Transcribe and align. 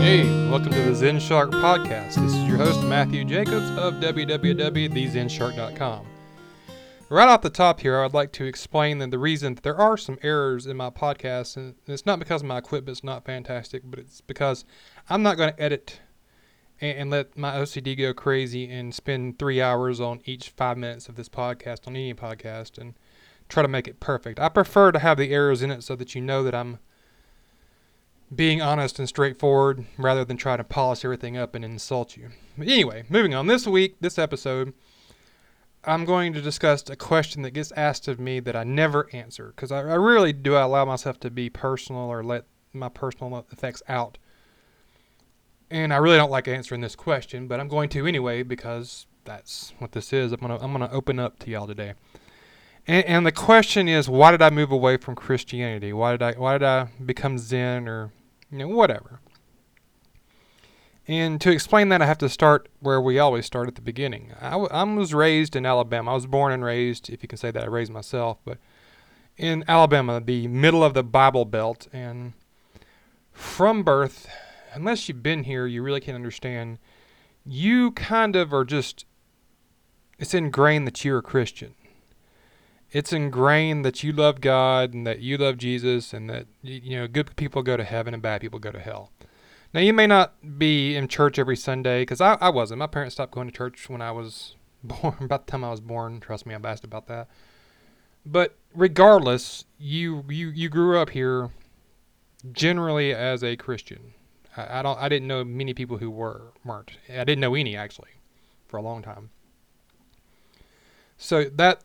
Hey, 0.00 0.24
welcome 0.48 0.72
to 0.72 0.82
the 0.82 0.94
Zen 0.94 1.20
Shark 1.20 1.50
Podcast. 1.50 2.14
This 2.14 2.32
is 2.32 2.48
your 2.48 2.56
host, 2.56 2.82
Matthew 2.84 3.22
Jacobs 3.22 3.68
of 3.76 3.96
www.thezenshark.com. 3.96 6.06
Right 7.10 7.28
off 7.28 7.42
the 7.42 7.50
top 7.50 7.80
here, 7.80 7.98
I 7.98 8.04
would 8.04 8.14
like 8.14 8.32
to 8.32 8.46
explain 8.46 8.96
that 9.00 9.10
the 9.10 9.18
reason 9.18 9.56
that 9.56 9.62
there 9.62 9.76
are 9.76 9.98
some 9.98 10.18
errors 10.22 10.66
in 10.66 10.78
my 10.78 10.88
podcast, 10.88 11.58
and 11.58 11.74
it's 11.86 12.06
not 12.06 12.18
because 12.18 12.42
my 12.42 12.56
equipment's 12.56 13.04
not 13.04 13.26
fantastic, 13.26 13.82
but 13.84 13.98
it's 13.98 14.22
because 14.22 14.64
I'm 15.10 15.22
not 15.22 15.36
going 15.36 15.52
to 15.52 15.62
edit 15.62 16.00
and, 16.80 16.96
and 16.96 17.10
let 17.10 17.36
my 17.36 17.56
OCD 17.56 17.98
go 17.98 18.14
crazy 18.14 18.70
and 18.70 18.94
spend 18.94 19.38
three 19.38 19.60
hours 19.60 20.00
on 20.00 20.22
each 20.24 20.48
five 20.48 20.78
minutes 20.78 21.10
of 21.10 21.16
this 21.16 21.28
podcast 21.28 21.86
on 21.86 21.94
any 21.94 22.14
podcast 22.14 22.78
and 22.78 22.94
try 23.50 23.60
to 23.60 23.68
make 23.68 23.86
it 23.86 24.00
perfect. 24.00 24.40
I 24.40 24.48
prefer 24.48 24.92
to 24.92 24.98
have 24.98 25.18
the 25.18 25.30
errors 25.30 25.60
in 25.60 25.70
it 25.70 25.82
so 25.82 25.94
that 25.96 26.14
you 26.14 26.22
know 26.22 26.42
that 26.42 26.54
I'm 26.54 26.78
being 28.34 28.62
honest 28.62 28.98
and 28.98 29.08
straightforward 29.08 29.84
rather 29.98 30.24
than 30.24 30.36
trying 30.36 30.58
to 30.58 30.64
polish 30.64 31.04
everything 31.04 31.36
up 31.36 31.54
and 31.54 31.64
insult 31.64 32.16
you. 32.16 32.30
But 32.56 32.68
anyway, 32.68 33.04
moving 33.08 33.34
on. 33.34 33.46
This 33.46 33.66
week, 33.66 33.96
this 34.00 34.18
episode, 34.18 34.72
I'm 35.84 36.04
going 36.04 36.32
to 36.34 36.40
discuss 36.40 36.88
a 36.88 36.96
question 36.96 37.42
that 37.42 37.52
gets 37.52 37.72
asked 37.72 38.06
of 38.06 38.20
me 38.20 38.38
that 38.40 38.54
I 38.54 38.64
never 38.64 39.08
answer 39.12 39.52
because 39.54 39.72
I, 39.72 39.78
I 39.78 39.94
really 39.94 40.32
do 40.32 40.54
I 40.54 40.62
allow 40.62 40.84
myself 40.84 41.18
to 41.20 41.30
be 41.30 41.50
personal 41.50 42.02
or 42.02 42.22
let 42.22 42.44
my 42.72 42.88
personal 42.88 43.46
effects 43.50 43.82
out. 43.88 44.18
And 45.70 45.92
I 45.92 45.96
really 45.96 46.16
don't 46.16 46.30
like 46.30 46.48
answering 46.48 46.80
this 46.80 46.96
question, 46.96 47.48
but 47.48 47.60
I'm 47.60 47.68
going 47.68 47.88
to 47.90 48.06
anyway 48.06 48.42
because 48.42 49.06
that's 49.24 49.72
what 49.78 49.92
this 49.92 50.12
is. 50.12 50.32
I'm 50.32 50.40
gonna 50.40 50.58
I'm 50.60 50.72
gonna 50.72 50.90
open 50.92 51.18
up 51.18 51.38
to 51.40 51.50
y'all 51.50 51.66
today. 51.66 51.94
And, 52.86 53.04
and 53.06 53.26
the 53.26 53.32
question 53.32 53.86
is, 53.88 54.08
why 54.08 54.32
did 54.32 54.42
I 54.42 54.50
move 54.50 54.72
away 54.72 54.96
from 54.96 55.14
Christianity? 55.14 55.92
Why 55.92 56.12
did 56.12 56.22
I 56.22 56.32
why 56.32 56.58
did 56.58 56.64
I 56.64 56.88
become 57.04 57.38
Zen 57.38 57.86
or 57.86 58.12
you 58.50 58.58
know, 58.58 58.68
whatever. 58.68 59.20
And 61.06 61.40
to 61.40 61.50
explain 61.50 61.88
that, 61.88 62.02
I 62.02 62.06
have 62.06 62.18
to 62.18 62.28
start 62.28 62.68
where 62.78 63.00
we 63.00 63.18
always 63.18 63.46
start 63.46 63.68
at 63.68 63.74
the 63.74 63.80
beginning. 63.80 64.32
I, 64.40 64.50
w- 64.50 64.68
I 64.70 64.82
was 64.84 65.12
raised 65.12 65.56
in 65.56 65.66
Alabama. 65.66 66.12
I 66.12 66.14
was 66.14 66.26
born 66.26 66.52
and 66.52 66.64
raised, 66.64 67.10
if 67.10 67.22
you 67.22 67.28
can 67.28 67.38
say 67.38 67.50
that, 67.50 67.64
I 67.64 67.66
raised 67.66 67.90
myself, 67.90 68.38
but 68.44 68.58
in 69.36 69.64
Alabama, 69.66 70.20
the 70.20 70.46
middle 70.46 70.84
of 70.84 70.94
the 70.94 71.02
Bible 71.02 71.44
Belt. 71.44 71.88
And 71.92 72.34
from 73.32 73.82
birth, 73.82 74.28
unless 74.72 75.08
you've 75.08 75.22
been 75.22 75.44
here, 75.44 75.66
you 75.66 75.82
really 75.82 76.00
can't 76.00 76.14
understand. 76.14 76.78
You 77.44 77.90
kind 77.92 78.36
of 78.36 78.52
are 78.52 78.64
just, 78.64 79.04
it's 80.18 80.34
ingrained 80.34 80.86
that 80.86 81.04
you're 81.04 81.18
a 81.18 81.22
Christian 81.22 81.74
it's 82.92 83.12
ingrained 83.12 83.84
that 83.84 84.02
you 84.02 84.12
love 84.12 84.40
God 84.40 84.94
and 84.94 85.06
that 85.06 85.20
you 85.20 85.36
love 85.36 85.58
Jesus 85.58 86.12
and 86.12 86.28
that 86.28 86.46
you 86.62 86.96
know 86.96 87.06
good 87.06 87.34
people 87.36 87.62
go 87.62 87.76
to 87.76 87.84
heaven 87.84 88.14
and 88.14 88.22
bad 88.22 88.40
people 88.40 88.58
go 88.58 88.72
to 88.72 88.80
hell. 88.80 89.10
Now 89.72 89.80
you 89.80 89.92
may 89.92 90.06
not 90.06 90.58
be 90.58 90.96
in 90.96 91.06
church 91.06 91.38
every 91.38 91.56
Sunday 91.56 92.02
because 92.02 92.20
I, 92.20 92.36
I 92.40 92.48
wasn't. 92.48 92.80
My 92.80 92.88
parents 92.88 93.14
stopped 93.14 93.32
going 93.32 93.48
to 93.48 93.56
church 93.56 93.88
when 93.88 94.02
I 94.02 94.10
was 94.10 94.56
born. 94.84 95.16
About 95.20 95.46
the 95.46 95.52
time 95.52 95.64
I 95.64 95.70
was 95.70 95.80
born, 95.80 96.20
trust 96.20 96.46
me, 96.46 96.54
I'm 96.54 96.66
asked 96.66 96.84
about 96.84 97.06
that. 97.06 97.28
But 98.26 98.56
regardless, 98.74 99.64
you 99.78 100.24
you 100.28 100.48
you 100.48 100.68
grew 100.68 100.98
up 100.98 101.10
here 101.10 101.50
generally 102.52 103.14
as 103.14 103.44
a 103.44 103.56
Christian. 103.56 104.14
I, 104.56 104.80
I 104.80 104.82
don't 104.82 104.98
I 104.98 105.08
didn't 105.08 105.28
know 105.28 105.44
many 105.44 105.74
people 105.74 105.98
who 105.98 106.10
were 106.10 106.52
weren't. 106.64 106.90
I 107.08 107.24
didn't 107.24 107.40
know 107.40 107.54
any 107.54 107.76
actually 107.76 108.10
for 108.66 108.78
a 108.78 108.82
long 108.82 109.02
time. 109.02 109.30
So 111.16 111.44
that 111.44 111.82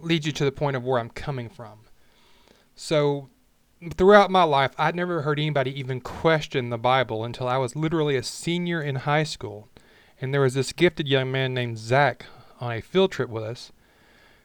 leads 0.00 0.26
you 0.26 0.32
to 0.32 0.44
the 0.44 0.52
point 0.52 0.76
of 0.76 0.84
where 0.84 0.98
I'm 0.98 1.10
coming 1.10 1.48
from. 1.48 1.80
So, 2.74 3.28
throughout 3.94 4.30
my 4.30 4.44
life, 4.44 4.72
I'd 4.78 4.96
never 4.96 5.22
heard 5.22 5.38
anybody 5.38 5.78
even 5.78 6.00
question 6.00 6.70
the 6.70 6.78
Bible 6.78 7.24
until 7.24 7.48
I 7.48 7.58
was 7.58 7.76
literally 7.76 8.16
a 8.16 8.22
senior 8.22 8.80
in 8.80 8.96
high 8.96 9.24
school. 9.24 9.68
And 10.20 10.32
there 10.32 10.40
was 10.40 10.54
this 10.54 10.72
gifted 10.72 11.08
young 11.08 11.32
man 11.32 11.52
named 11.52 11.78
Zach 11.78 12.26
on 12.60 12.72
a 12.72 12.80
field 12.80 13.10
trip 13.10 13.28
with 13.28 13.42
us 13.42 13.72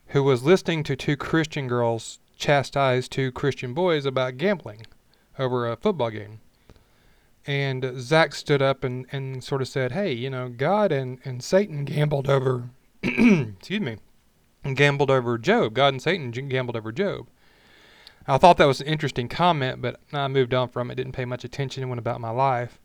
who 0.07 0.23
was 0.23 0.43
listening 0.43 0.83
to 0.83 0.95
two 0.95 1.15
Christian 1.15 1.67
girls 1.67 2.19
chastise 2.37 3.07
two 3.07 3.31
Christian 3.31 3.73
boys 3.73 4.05
about 4.05 4.37
gambling 4.37 4.85
over 5.37 5.67
a 5.67 5.75
football 5.75 6.09
game. 6.09 6.39
And 7.45 7.93
Zach 7.99 8.35
stood 8.35 8.61
up 8.61 8.83
and, 8.83 9.05
and 9.11 9.43
sort 9.43 9.61
of 9.61 9.67
said, 9.67 9.93
Hey, 9.93 10.11
you 10.11 10.29
know, 10.29 10.49
God 10.49 10.91
and, 10.91 11.19
and 11.23 11.43
Satan 11.43 11.85
gambled 11.85 12.29
over, 12.29 12.69
excuse 13.03 13.81
me, 13.81 13.97
gambled 14.73 15.11
over 15.11 15.37
Job. 15.37 15.73
God 15.73 15.93
and 15.93 16.01
Satan 16.01 16.31
gambled 16.31 16.75
over 16.75 16.91
Job. 16.91 17.27
I 18.27 18.37
thought 18.37 18.57
that 18.57 18.65
was 18.65 18.81
an 18.81 18.87
interesting 18.87 19.29
comment, 19.29 19.81
but 19.81 20.01
I 20.11 20.27
moved 20.27 20.53
on 20.53 20.67
from 20.67 20.91
it. 20.91 20.95
Didn't 20.95 21.13
pay 21.13 21.25
much 21.25 21.45
attention 21.45 21.83
and 21.83 21.89
went 21.89 21.99
about 21.99 22.19
my 22.19 22.29
life. 22.29 22.79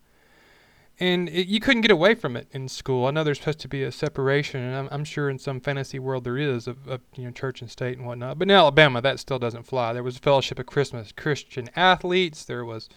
And 0.99 1.27
it, 1.27 1.47
you 1.47 1.59
couldn't 1.59 1.81
get 1.81 1.91
away 1.91 2.15
from 2.15 2.37
it 2.37 2.47
in 2.51 2.69
school. 2.69 3.07
I 3.07 3.11
know 3.11 3.23
there's 3.23 3.39
supposed 3.39 3.59
to 3.61 3.67
be 3.67 3.83
a 3.83 3.91
separation, 3.91 4.61
and 4.61 4.75
I'm, 4.75 4.87
I'm 4.91 5.03
sure 5.03 5.29
in 5.29 5.39
some 5.39 5.59
fantasy 5.59 5.99
world 5.99 6.23
there 6.23 6.37
is 6.37 6.67
of, 6.67 6.87
of, 6.87 7.01
you 7.15 7.25
know 7.25 7.31
church 7.31 7.61
and 7.61 7.69
state 7.69 7.97
and 7.97 8.05
whatnot. 8.05 8.39
But 8.39 8.47
in 8.47 8.51
Alabama, 8.51 9.01
that 9.01 9.19
still 9.19 9.39
doesn't 9.39 9.63
fly. 9.63 9.91
There 9.91 10.03
was 10.03 10.17
Fellowship 10.17 10.59
of 10.59 10.67
Christmas 10.67 11.11
Christian 11.11 11.69
athletes. 11.75 12.45
There 12.45 12.63
was 12.63 12.89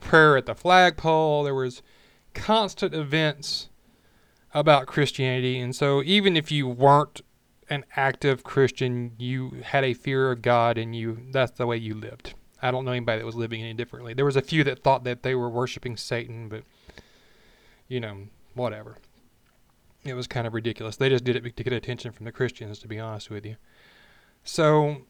prayer 0.00 0.36
at 0.36 0.46
the 0.46 0.54
flagpole. 0.54 1.44
There 1.44 1.54
was 1.54 1.80
constant 2.34 2.92
events 2.92 3.68
about 4.52 4.86
Christianity, 4.86 5.58
and 5.60 5.74
so 5.74 6.02
even 6.02 6.36
if 6.36 6.50
you 6.50 6.66
weren't 6.66 7.22
an 7.70 7.84
active 7.96 8.42
Christian, 8.42 9.12
you 9.18 9.62
had 9.62 9.84
a 9.84 9.94
fear 9.94 10.30
of 10.30 10.42
God 10.42 10.78
and 10.78 10.94
you 10.94 11.18
that's 11.30 11.52
the 11.52 11.66
way 11.66 11.76
you 11.76 11.94
lived. 11.94 12.34
I 12.60 12.70
don't 12.70 12.84
know 12.84 12.90
anybody 12.90 13.20
that 13.20 13.26
was 13.26 13.36
living 13.36 13.62
any 13.62 13.74
differently. 13.74 14.14
There 14.14 14.24
was 14.24 14.36
a 14.36 14.42
few 14.42 14.64
that 14.64 14.82
thought 14.82 15.04
that 15.04 15.22
they 15.22 15.34
were 15.34 15.48
worshiping 15.48 15.96
Satan, 15.96 16.48
but 16.48 16.64
you 17.86 18.00
know, 18.00 18.24
whatever. 18.54 18.98
It 20.04 20.14
was 20.14 20.26
kind 20.26 20.46
of 20.46 20.54
ridiculous. 20.54 20.96
They 20.96 21.08
just 21.08 21.24
did 21.24 21.36
it 21.36 21.56
to 21.56 21.64
get 21.64 21.72
attention 21.72 22.12
from 22.12 22.24
the 22.24 22.32
Christians, 22.32 22.78
to 22.80 22.88
be 22.88 22.98
honest 22.98 23.30
with 23.30 23.44
you. 23.44 23.56
So 24.44 25.02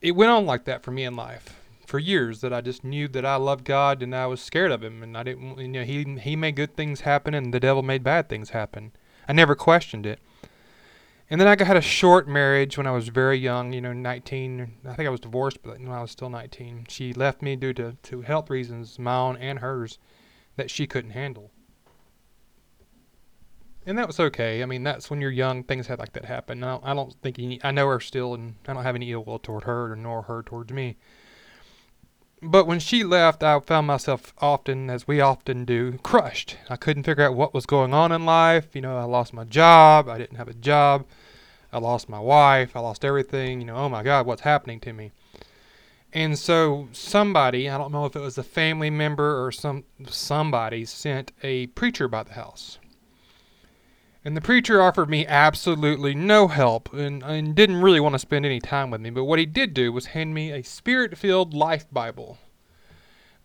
it 0.00 0.12
went 0.12 0.30
on 0.30 0.46
like 0.46 0.64
that 0.64 0.82
for 0.82 0.90
me 0.90 1.04
in 1.04 1.16
life 1.16 1.56
for 1.86 1.98
years 1.98 2.40
that 2.40 2.52
I 2.52 2.60
just 2.60 2.84
knew 2.84 3.06
that 3.08 3.26
I 3.26 3.36
loved 3.36 3.64
God 3.64 4.02
and 4.02 4.14
I 4.14 4.26
was 4.26 4.40
scared 4.40 4.70
of 4.70 4.82
him 4.82 5.02
and 5.02 5.16
I 5.16 5.22
didn't 5.22 5.58
you 5.58 5.68
know 5.68 5.84
he 5.84 6.04
he 6.20 6.36
made 6.36 6.56
good 6.56 6.74
things 6.76 7.02
happen 7.02 7.34
and 7.34 7.52
the 7.52 7.60
devil 7.60 7.82
made 7.82 8.02
bad 8.02 8.28
things 8.28 8.50
happen. 8.50 8.92
I 9.28 9.32
never 9.32 9.54
questioned 9.54 10.06
it. 10.06 10.18
And 11.32 11.40
then 11.40 11.48
I 11.48 11.64
had 11.64 11.78
a 11.78 11.80
short 11.80 12.28
marriage 12.28 12.76
when 12.76 12.86
I 12.86 12.90
was 12.90 13.08
very 13.08 13.38
young, 13.38 13.72
you 13.72 13.80
know, 13.80 13.94
19. 13.94 14.70
I 14.84 14.92
think 14.92 15.06
I 15.06 15.10
was 15.10 15.20
divorced, 15.20 15.62
but 15.62 15.80
when 15.80 15.88
I 15.88 16.02
was 16.02 16.10
still 16.10 16.28
19. 16.28 16.84
She 16.90 17.14
left 17.14 17.40
me 17.40 17.56
due 17.56 17.72
to, 17.72 17.96
to 18.02 18.20
health 18.20 18.50
reasons, 18.50 18.98
my 18.98 19.16
own 19.16 19.38
and 19.38 19.60
hers, 19.60 19.98
that 20.56 20.70
she 20.70 20.86
couldn't 20.86 21.12
handle. 21.12 21.50
And 23.86 23.96
that 23.96 24.08
was 24.08 24.20
okay. 24.20 24.62
I 24.62 24.66
mean, 24.66 24.82
that's 24.82 25.08
when 25.08 25.22
you're 25.22 25.30
young, 25.30 25.64
things 25.64 25.86
had 25.86 25.98
like 25.98 26.12
that 26.12 26.26
happen. 26.26 26.62
I 26.62 26.72
don't, 26.72 26.84
I 26.84 26.92
don't 26.92 27.14
think 27.22 27.38
any, 27.38 27.58
I 27.64 27.70
know 27.70 27.88
her 27.88 27.98
still, 27.98 28.34
and 28.34 28.56
I 28.68 28.74
don't 28.74 28.82
have 28.82 28.94
any 28.94 29.10
ill 29.10 29.24
will 29.24 29.38
toward 29.38 29.64
her, 29.64 29.96
nor 29.96 30.20
her 30.20 30.42
towards 30.42 30.70
me. 30.70 30.98
But 32.42 32.66
when 32.66 32.78
she 32.78 33.04
left, 33.04 33.42
I 33.42 33.58
found 33.60 33.86
myself 33.86 34.34
often, 34.38 34.90
as 34.90 35.08
we 35.08 35.22
often 35.22 35.64
do, 35.64 35.96
crushed. 36.02 36.58
I 36.68 36.76
couldn't 36.76 37.04
figure 37.04 37.24
out 37.24 37.36
what 37.36 37.54
was 37.54 37.64
going 37.64 37.94
on 37.94 38.12
in 38.12 38.26
life. 38.26 38.74
You 38.74 38.82
know, 38.82 38.98
I 38.98 39.04
lost 39.04 39.32
my 39.32 39.44
job. 39.44 40.10
I 40.10 40.18
didn't 40.18 40.36
have 40.36 40.48
a 40.48 40.54
job. 40.54 41.06
I 41.72 41.78
lost 41.78 42.08
my 42.08 42.20
wife. 42.20 42.76
I 42.76 42.80
lost 42.80 43.04
everything. 43.04 43.60
You 43.60 43.66
know, 43.66 43.76
oh 43.76 43.88
my 43.88 44.02
God, 44.02 44.26
what's 44.26 44.42
happening 44.42 44.80
to 44.80 44.92
me? 44.92 45.12
And 46.12 46.38
so 46.38 46.88
somebody, 46.92 47.70
I 47.70 47.78
don't 47.78 47.92
know 47.92 48.04
if 48.04 48.14
it 48.14 48.20
was 48.20 48.36
a 48.36 48.42
family 48.42 48.90
member 48.90 49.42
or 49.42 49.50
some 49.50 49.84
somebody, 50.06 50.84
sent 50.84 51.32
a 51.42 51.68
preacher 51.68 52.06
by 52.06 52.22
the 52.22 52.34
house. 52.34 52.78
And 54.24 54.36
the 54.36 54.40
preacher 54.40 54.80
offered 54.80 55.08
me 55.08 55.26
absolutely 55.26 56.14
no 56.14 56.46
help 56.46 56.92
and, 56.92 57.22
and 57.22 57.54
didn't 57.54 57.80
really 57.80 57.98
want 57.98 58.14
to 58.14 58.20
spend 58.20 58.46
any 58.46 58.60
time 58.60 58.90
with 58.90 59.00
me. 59.00 59.10
But 59.10 59.24
what 59.24 59.38
he 59.38 59.46
did 59.46 59.74
do 59.74 59.90
was 59.90 60.06
hand 60.06 60.32
me 60.34 60.52
a 60.52 60.62
spirit 60.62 61.18
filled 61.18 61.54
life 61.54 61.86
Bible 61.90 62.38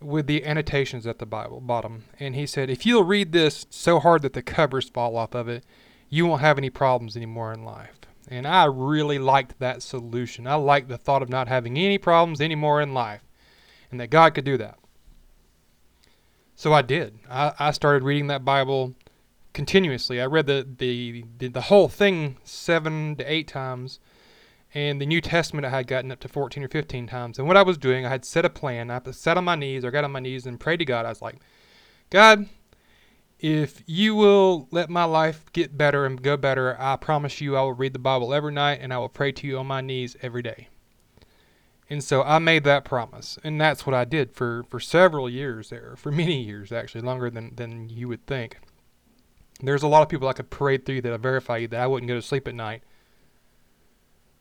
with 0.00 0.26
the 0.28 0.44
annotations 0.44 1.06
at 1.06 1.18
the 1.18 1.26
Bible 1.26 1.60
bottom. 1.60 2.04
And 2.20 2.36
he 2.36 2.46
said, 2.46 2.70
if 2.70 2.86
you'll 2.86 3.02
read 3.02 3.32
this 3.32 3.66
so 3.70 3.98
hard 3.98 4.22
that 4.22 4.34
the 4.34 4.42
covers 4.42 4.88
fall 4.88 5.16
off 5.16 5.34
of 5.34 5.48
it, 5.48 5.64
you 6.10 6.26
won't 6.26 6.42
have 6.42 6.58
any 6.58 6.70
problems 6.70 7.16
anymore 7.16 7.52
in 7.52 7.64
life. 7.64 7.98
And 8.30 8.46
I 8.46 8.64
really 8.64 9.18
liked 9.18 9.58
that 9.58 9.82
solution. 9.82 10.46
I 10.46 10.54
liked 10.54 10.88
the 10.88 10.98
thought 10.98 11.22
of 11.22 11.28
not 11.28 11.48
having 11.48 11.78
any 11.78 11.98
problems 11.98 12.40
anymore 12.40 12.80
in 12.82 12.92
life 12.92 13.22
and 13.90 13.98
that 14.00 14.10
God 14.10 14.34
could 14.34 14.44
do 14.44 14.56
that. 14.58 14.78
So 16.54 16.72
I 16.72 16.82
did. 16.82 17.18
I, 17.30 17.52
I 17.58 17.70
started 17.70 18.02
reading 18.02 18.26
that 18.26 18.44
Bible 18.44 18.94
continuously. 19.54 20.20
I 20.20 20.26
read 20.26 20.46
the, 20.46 20.66
the, 20.78 21.24
the, 21.38 21.48
the 21.48 21.60
whole 21.62 21.88
thing 21.88 22.36
seven 22.44 23.16
to 23.16 23.32
eight 23.32 23.48
times. 23.48 24.00
And 24.74 25.00
the 25.00 25.06
New 25.06 25.22
Testament 25.22 25.64
I 25.64 25.70
had 25.70 25.86
gotten 25.86 26.12
up 26.12 26.20
to 26.20 26.28
14 26.28 26.62
or 26.62 26.68
15 26.68 27.06
times. 27.06 27.38
And 27.38 27.48
what 27.48 27.56
I 27.56 27.62
was 27.62 27.78
doing, 27.78 28.04
I 28.04 28.10
had 28.10 28.24
set 28.24 28.44
a 28.44 28.50
plan. 28.50 28.90
I 28.90 29.00
sat 29.12 29.38
on 29.38 29.44
my 29.44 29.54
knees 29.54 29.84
or 29.84 29.90
got 29.90 30.04
on 30.04 30.12
my 30.12 30.20
knees 30.20 30.46
and 30.46 30.60
prayed 30.60 30.78
to 30.78 30.84
God. 30.84 31.06
I 31.06 31.08
was 31.08 31.22
like, 31.22 31.36
God, 32.10 32.46
if 33.38 33.82
you 33.86 34.14
will 34.14 34.68
let 34.70 34.90
my 34.90 35.04
life 35.04 35.52
get 35.52 35.78
better 35.78 36.04
and 36.04 36.20
go 36.20 36.36
better, 36.36 36.76
I 36.80 36.96
promise 36.96 37.40
you 37.40 37.56
I 37.56 37.62
will 37.62 37.72
read 37.72 37.92
the 37.92 37.98
Bible 37.98 38.34
every 38.34 38.52
night 38.52 38.80
and 38.82 38.92
I 38.92 38.98
will 38.98 39.08
pray 39.08 39.32
to 39.32 39.46
you 39.46 39.58
on 39.58 39.66
my 39.66 39.80
knees 39.80 40.16
every 40.22 40.42
day. 40.42 40.68
And 41.90 42.04
so 42.04 42.22
I 42.22 42.38
made 42.38 42.64
that 42.64 42.84
promise, 42.84 43.38
and 43.42 43.58
that's 43.58 43.86
what 43.86 43.94
I 43.94 44.04
did 44.04 44.32
for, 44.34 44.64
for 44.68 44.78
several 44.78 45.30
years 45.30 45.70
there, 45.70 45.94
for 45.96 46.12
many 46.12 46.42
years 46.42 46.70
actually, 46.70 47.00
longer 47.00 47.30
than, 47.30 47.54
than 47.54 47.88
you 47.88 48.08
would 48.08 48.26
think. 48.26 48.58
There's 49.60 49.82
a 49.82 49.88
lot 49.88 50.02
of 50.02 50.08
people 50.08 50.28
I 50.28 50.34
could 50.34 50.50
parade 50.50 50.84
through 50.84 51.00
that 51.02 51.12
I 51.12 51.16
verify 51.16 51.58
you 51.58 51.68
that 51.68 51.80
I 51.80 51.86
wouldn't 51.86 52.08
go 52.08 52.14
to 52.14 52.22
sleep 52.22 52.46
at 52.46 52.54
night 52.54 52.82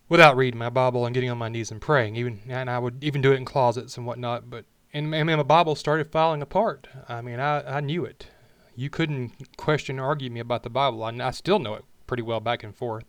without 0.09 0.37
reading 0.37 0.59
my 0.59 0.69
Bible 0.69 1.05
and 1.05 1.13
getting 1.13 1.29
on 1.29 1.37
my 1.37 1.49
knees 1.49 1.71
and 1.71 1.81
praying. 1.81 2.15
Even 2.15 2.41
and 2.47 2.69
I 2.69 2.79
would 2.79 3.03
even 3.03 3.21
do 3.21 3.31
it 3.31 3.37
in 3.37 3.45
closets 3.45 3.97
and 3.97 4.05
whatnot. 4.05 4.49
But 4.49 4.65
and, 4.93 5.13
and 5.15 5.27
my 5.27 5.43
Bible 5.43 5.75
started 5.75 6.11
falling 6.11 6.41
apart. 6.41 6.87
I 7.09 7.21
mean, 7.21 7.39
I, 7.39 7.77
I 7.77 7.79
knew 7.79 8.05
it. 8.05 8.27
You 8.77 8.91
couldn't 8.91 9.57
question 9.57 9.99
or 9.99 10.05
argue 10.05 10.29
me 10.29 10.39
about 10.39 10.61
the 10.61 10.69
Bible. 10.69 11.03
I, 11.03 11.09
I 11.09 11.31
still 11.31 11.57
know 11.57 11.73
it 11.73 11.83
pretty 12.05 12.21
well 12.21 12.39
back 12.39 12.63
and 12.63 12.75
forth. 12.75 13.05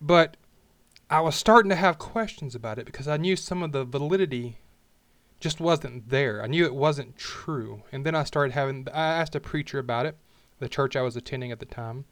But 0.00 0.36
I 1.08 1.20
was 1.20 1.36
starting 1.36 1.70
to 1.70 1.76
have 1.76 1.98
questions 1.98 2.56
about 2.56 2.80
it 2.80 2.84
because 2.84 3.06
I 3.06 3.16
knew 3.16 3.36
some 3.36 3.62
of 3.62 3.70
the 3.70 3.84
validity 3.84 4.58
just 5.38 5.60
wasn't 5.60 6.08
there. 6.08 6.42
I 6.42 6.48
knew 6.48 6.64
it 6.64 6.74
wasn't 6.74 7.16
true. 7.16 7.84
And 7.92 8.04
then 8.04 8.16
I 8.16 8.24
started 8.24 8.52
having, 8.54 8.88
I 8.92 9.06
asked 9.18 9.36
a 9.36 9.40
preacher 9.40 9.78
about 9.78 10.06
it, 10.06 10.16
the 10.58 10.68
church 10.68 10.96
I 10.96 11.02
was 11.02 11.16
attending 11.16 11.52
at 11.52 11.60
the 11.60 11.66
time. 11.66 12.04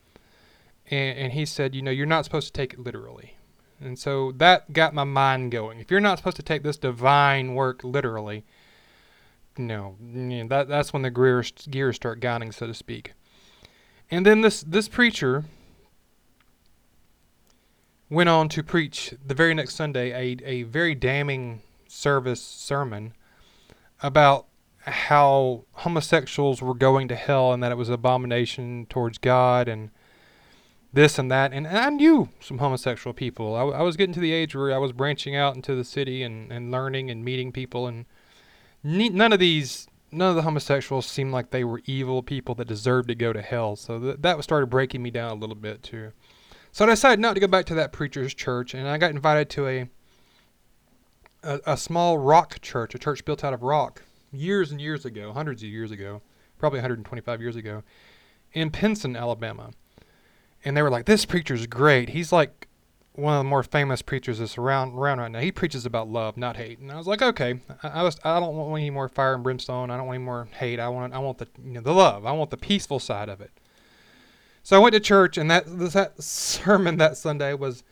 And, 0.91 1.19
and 1.19 1.33
he 1.33 1.45
said, 1.45 1.75
you 1.75 1.83
know, 1.83 1.91
you're 1.91 2.07
not 2.07 2.25
supposed 2.25 2.47
to 2.47 2.53
take 2.53 2.75
it 2.75 2.81
literally. 2.81 3.37
And 3.81 3.99
so 3.99 4.31
that 4.33 4.73
got 4.73 4.95
my 4.95 5.05
mind 5.05 5.51
going. 5.51 5.81
If 5.81 5.91
you're 5.91 5.99
not 5.99 6.19
supposed 6.19 6.37
to 6.37 6.43
take 6.45 6.63
this 6.63 6.77
divine 6.77 7.55
work 7.55 7.83
literally, 7.83 8.45
no, 9.61 9.97
that 10.49 10.69
that's 10.69 10.93
when 10.93 11.03
the 11.03 11.11
gears 11.11 11.53
gears 11.71 11.97
start 11.97 12.21
guiding, 12.21 12.53
so 12.53 12.67
to 12.67 12.75
speak. 12.75 13.13
And 14.11 14.27
then 14.27 14.41
this 14.41 14.63
this 14.63 14.89
preacher 14.89 15.45
went 18.09 18.29
on 18.29 18.49
to 18.49 18.63
preach 18.63 19.15
the 19.25 19.35
very 19.35 19.55
next 19.55 19.77
Sunday 19.77 20.11
a 20.13 20.37
a 20.45 20.63
very 20.65 20.95
damning 20.95 21.63
service 21.89 22.41
sermon 22.43 23.15
about 24.03 24.47
how 24.87 25.65
homosexuals 25.73 26.63
were 26.63 26.75
going 26.75 27.09
to 27.09 27.17
hell 27.17 27.53
and 27.53 27.63
that 27.63 27.71
it 27.71 27.77
was 27.77 27.89
an 27.89 27.95
abomination 27.95 28.87
towards 28.89 29.19
God 29.19 29.69
and 29.69 29.91
this 30.93 31.19
and 31.19 31.31
that. 31.31 31.53
And, 31.53 31.67
and 31.67 31.79
I 31.79 31.91
knew 31.91 32.31
some 32.41 32.59
homosexual 32.59 33.13
people. 33.13 33.55
I, 33.55 33.63
I 33.63 33.83
was 33.83 33.97
getting 33.97 34.15
to 34.15 34.21
the 34.21 34.33
age 34.33 34.55
where 34.55 34.73
I 34.73 34.79
was 34.79 34.93
branching 34.93 35.37
out 35.37 35.55
into 35.55 35.75
the 35.75 35.85
city 35.85 36.23
and, 36.23 36.51
and 36.51 36.71
learning 36.71 37.11
and 37.11 37.25
meeting 37.25 37.53
people. 37.53 37.87
And 37.87 38.07
ne- 38.83 39.09
none 39.09 39.33
of 39.33 39.39
these, 39.39 39.89
none 40.11 40.31
of 40.31 40.37
the 40.37 40.43
homosexuals 40.43 41.07
seemed 41.07 41.33
like 41.33 41.51
they 41.51 41.65
were 41.65 41.83
evil 41.87 42.23
people 42.23 42.55
that 42.57 42.69
deserved 42.69 43.09
to 43.09 43.15
go 43.15 43.33
to 43.33 43.43
hell. 43.43 43.77
So 43.77 43.99
th- 43.99 44.17
that 44.21 44.43
started 44.45 44.67
breaking 44.67 45.03
me 45.03 45.11
down 45.11 45.31
a 45.31 45.35
little 45.35 45.57
bit 45.57 45.83
too. 45.83 46.13
So 46.73 46.85
I 46.85 46.89
decided 46.89 47.21
not 47.21 47.35
to 47.35 47.41
go 47.41 47.47
back 47.47 47.67
to 47.67 47.75
that 47.75 47.93
preacher's 47.93 48.33
church, 48.33 48.75
and 48.75 48.87
I 48.87 48.97
got 48.99 49.11
invited 49.11 49.51
to 49.51 49.67
a, 49.67 49.89
a 51.43 51.61
a, 51.67 51.77
small 51.77 52.19
rock 52.19 52.61
church, 52.61 52.95
a 52.95 52.99
church 52.99 53.25
built 53.25 53.43
out 53.43 53.53
of 53.53 53.63
rock, 53.63 54.03
years 54.33 54.71
and 54.71 54.81
years 54.81 55.05
ago, 55.05 55.33
hundreds 55.33 55.63
of 55.63 55.69
years 55.69 55.91
ago, 55.91 56.23
probably 56.59 56.79
125 56.79 57.41
years 57.41 57.57
ago, 57.57 57.83
in 58.53 58.71
Pinson, 58.71 59.17
Alabama. 59.17 59.71
And 60.65 60.77
they 60.77 60.83
were 60.83 60.91
like, 60.91 61.07
"This 61.07 61.25
preacher's 61.25 61.67
great. 61.67 62.11
He's 62.11 62.33
like 62.33 62.69
one 63.21 63.35
of 63.35 63.41
the 63.41 63.49
more 63.49 63.63
famous 63.63 64.03
preachers 64.03 64.39
that's 64.39 64.59
around 64.59 64.95
around 64.95 65.19
right 65.19 65.31
now. 65.31 65.41
He 65.41 65.53
preaches 65.53 65.87
about 65.87 66.09
love, 66.09 66.37
not 66.37 66.57
hate." 66.57 66.79
And 66.79 66.91
I 66.91 66.97
was 66.97 67.07
like, 67.07 67.23
"Okay, 67.23 67.61
I, 67.83 67.89
I 67.89 68.03
was 68.03 68.19
I 68.25 68.41
don't 68.41 68.57
want 68.57 68.81
any 68.81 68.91
more 68.91 69.09
fire 69.09 69.35
and 69.35 69.43
brimstone. 69.43 69.91
I 69.91 69.97
don't 69.97 70.07
want 70.07 70.17
any 70.17 70.25
more 70.25 70.49
hate. 70.59 70.81
I 70.81 70.89
want 70.89 71.15
I 71.15 71.19
want 71.19 71.39
the 71.39 71.49
you 71.65 71.73
know 71.73 71.81
the 71.81 71.95
love. 71.95 72.27
I 72.27 72.33
want 72.33 72.51
the 72.51 72.57
peaceful 72.57 72.99
side 72.99 73.29
of 73.29 73.41
it." 73.41 73.51
So 74.63 74.77
I 74.77 74.79
went 74.79 74.95
to 74.95 75.01
church, 75.01 75.39
and 75.39 75.51
that 75.51 75.65
that 75.67 76.23
sermon 76.23 76.99
that 76.99 77.17
Sunday 77.17 77.55
was 77.55 77.83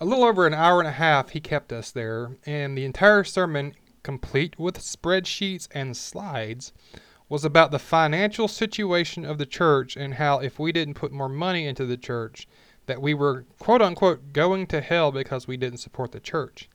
a 0.00 0.04
little 0.04 0.24
over 0.24 0.46
an 0.46 0.54
hour 0.54 0.80
and 0.80 0.88
a 0.88 0.92
half. 0.92 1.30
He 1.30 1.40
kept 1.40 1.72
us 1.72 1.90
there, 1.90 2.32
and 2.44 2.76
the 2.76 2.84
entire 2.84 3.24
sermon, 3.24 3.74
complete 4.02 4.58
with 4.58 4.78
spreadsheets 4.78 5.68
and 5.72 5.96
slides, 5.96 6.72
was 7.28 7.44
about 7.44 7.70
the 7.70 7.78
financial 7.78 8.48
situation 8.48 9.24
of 9.24 9.38
the 9.38 9.46
church 9.46 9.96
and 9.96 10.14
how 10.14 10.38
if 10.40 10.58
we 10.58 10.72
didn't 10.72 10.94
put 10.94 11.12
more 11.12 11.28
money 11.28 11.66
into 11.66 11.86
the 11.86 11.96
church, 11.96 12.46
that 12.86 13.00
we 13.00 13.14
were 13.14 13.44
quote 13.58 13.82
unquote 13.82 14.32
going 14.32 14.66
to 14.68 14.80
hell 14.80 15.12
because 15.12 15.46
we 15.46 15.56
didn't 15.56 15.78
support 15.78 16.12
the 16.12 16.20
church. 16.20 16.68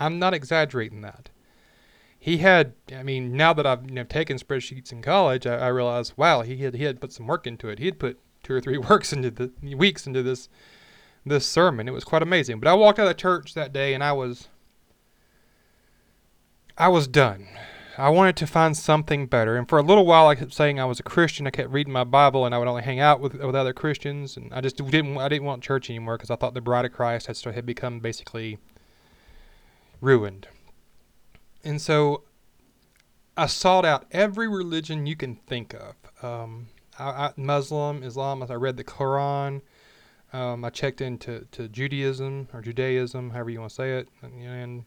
I'm 0.00 0.18
not 0.18 0.34
exaggerating 0.34 1.02
that. 1.02 1.28
He 2.18 2.38
had, 2.38 2.74
I 2.94 3.02
mean, 3.02 3.36
now 3.36 3.52
that 3.52 3.66
I've 3.66 3.84
you 3.88 3.94
know, 3.94 4.04
taken 4.04 4.38
spreadsheets 4.38 4.92
in 4.92 5.02
college, 5.02 5.46
I, 5.46 5.56
I 5.56 5.68
realized, 5.68 6.14
wow, 6.16 6.42
he 6.42 6.58
had 6.58 6.74
he 6.76 6.84
had 6.84 7.00
put 7.00 7.12
some 7.12 7.26
work 7.26 7.46
into 7.46 7.68
it. 7.68 7.78
He 7.78 7.86
had 7.86 7.98
put 7.98 8.18
two 8.42 8.54
or 8.54 8.60
three 8.60 8.78
works 8.90 9.12
into 9.12 9.30
the 9.30 9.50
weeks 9.74 10.06
into 10.06 10.22
this 10.22 10.48
this 11.24 11.46
sermon. 11.46 11.88
It 11.88 11.92
was 11.92 12.04
quite 12.04 12.22
amazing. 12.22 12.60
But 12.60 12.68
I 12.68 12.74
walked 12.74 12.98
out 12.98 13.08
of 13.08 13.16
church 13.16 13.54
that 13.54 13.72
day 13.72 13.94
and 13.94 14.02
I 14.02 14.12
was 14.12 14.48
I 16.76 16.88
was 16.88 17.06
done. 17.06 17.48
I 17.98 18.08
wanted 18.08 18.36
to 18.36 18.46
find 18.46 18.76
something 18.76 19.26
better. 19.26 19.56
And 19.56 19.68
for 19.68 19.78
a 19.78 19.82
little 19.82 20.06
while 20.06 20.28
I 20.28 20.34
kept 20.34 20.54
saying 20.54 20.80
I 20.80 20.84
was 20.84 21.00
a 21.00 21.02
Christian. 21.02 21.46
I 21.46 21.50
kept 21.50 21.70
reading 21.70 21.92
my 21.92 22.04
Bible 22.04 22.46
and 22.46 22.54
I 22.54 22.58
would 22.58 22.68
only 22.68 22.82
hang 22.82 23.00
out 23.00 23.20
with 23.20 23.34
with 23.34 23.54
other 23.54 23.72
Christians 23.72 24.36
and 24.36 24.52
I 24.52 24.60
just 24.60 24.76
didn't 24.76 25.18
I 25.18 25.28
didn't 25.28 25.46
want 25.46 25.62
church 25.62 25.90
anymore 25.90 26.16
because 26.16 26.30
I 26.30 26.36
thought 26.36 26.54
the 26.54 26.60
bride 26.60 26.84
of 26.84 26.92
Christ 26.92 27.26
had 27.26 27.36
had 27.54 27.66
become 27.66 28.00
basically 28.00 28.58
ruined. 30.00 30.48
And 31.64 31.80
so 31.80 32.24
I 33.36 33.46
sought 33.46 33.84
out 33.84 34.06
every 34.10 34.48
religion 34.48 35.06
you 35.06 35.16
can 35.16 35.36
think 35.36 35.74
of. 35.74 35.94
Um, 36.22 36.68
I, 36.98 37.04
I, 37.04 37.32
Muslim, 37.36 38.02
Islam. 38.02 38.42
I 38.42 38.54
read 38.54 38.76
the 38.76 38.84
Quran. 38.84 39.62
Um, 40.32 40.64
I 40.64 40.70
checked 40.70 41.00
into 41.00 41.46
to 41.52 41.68
Judaism 41.68 42.48
or 42.52 42.62
Judaism, 42.62 43.30
however 43.30 43.50
you 43.50 43.60
want 43.60 43.70
to 43.70 43.74
say 43.74 43.98
it, 43.98 44.08
and, 44.22 44.42
and 44.42 44.84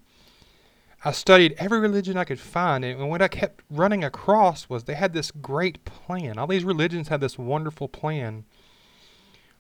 I 1.07 1.11
studied 1.11 1.53
every 1.59 1.79
religion 1.79 2.17
I 2.17 2.23
could 2.23 2.39
find. 2.39 2.83
And 2.83 3.09
what 3.11 3.21
I 3.21 3.27
kept 3.27 3.63
running 3.69 4.03
across 4.03 4.67
was 4.67 4.83
they 4.83 4.95
had 4.95 5.13
this 5.13 5.29
great 5.29 5.85
plan. 5.85 6.39
All 6.39 6.47
these 6.47 6.63
religions 6.63 7.09
had 7.09 7.21
this 7.21 7.37
wonderful 7.37 7.87
plan 7.87 8.43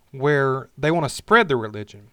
where 0.09 0.69
they 0.75 0.89
want 0.89 1.05
to 1.05 1.09
spread 1.09 1.47
their 1.47 1.57
religion, 1.57 2.07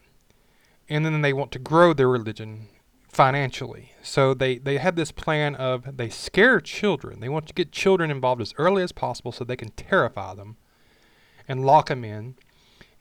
and 0.86 1.06
then 1.06 1.22
they 1.22 1.32
want 1.32 1.50
to 1.52 1.58
grow 1.58 1.94
their 1.94 2.10
religion 2.10 2.68
financially. 3.08 3.92
So 4.02 4.34
they, 4.34 4.58
they 4.58 4.76
have 4.76 4.96
this 4.96 5.12
plan 5.12 5.54
of 5.54 5.96
they 5.96 6.10
scare 6.10 6.60
children. 6.60 7.20
They 7.20 7.28
want 7.30 7.46
to 7.46 7.54
get 7.54 7.72
children 7.72 8.10
involved 8.10 8.42
as 8.42 8.52
early 8.58 8.82
as 8.82 8.92
possible 8.92 9.32
so 9.32 9.44
they 9.44 9.56
can 9.56 9.70
terrify 9.70 10.34
them 10.34 10.56
and 11.48 11.64
lock 11.64 11.88
them 11.88 12.04
in. 12.04 12.34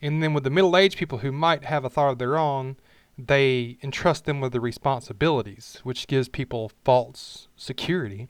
And 0.00 0.22
then 0.22 0.32
with 0.32 0.44
the 0.44 0.50
middle 0.50 0.76
aged 0.78 0.96
people 0.96 1.18
who 1.18 1.30
might 1.30 1.64
have 1.64 1.84
a 1.84 1.90
thought 1.90 2.10
of 2.10 2.18
their 2.18 2.38
own, 2.38 2.76
they 3.18 3.78
entrust 3.82 4.24
them 4.24 4.40
with 4.40 4.52
the 4.52 4.60
responsibilities, 4.60 5.80
which 5.82 6.06
gives 6.06 6.28
people 6.28 6.72
false 6.84 7.48
security. 7.56 8.28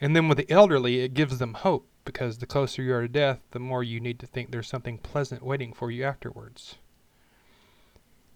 And 0.00 0.16
then 0.16 0.28
with 0.28 0.38
the 0.38 0.50
elderly, 0.50 1.00
it 1.00 1.14
gives 1.14 1.38
them 1.38 1.54
hope 1.54 1.86
because 2.04 2.38
the 2.38 2.46
closer 2.46 2.82
you 2.82 2.94
are 2.94 3.02
to 3.02 3.08
death, 3.08 3.40
the 3.52 3.60
more 3.60 3.82
you 3.84 4.00
need 4.00 4.18
to 4.20 4.26
think 4.26 4.50
there's 4.50 4.68
something 4.68 4.98
pleasant 4.98 5.42
waiting 5.42 5.72
for 5.72 5.90
you 5.90 6.04
afterwards. 6.04 6.76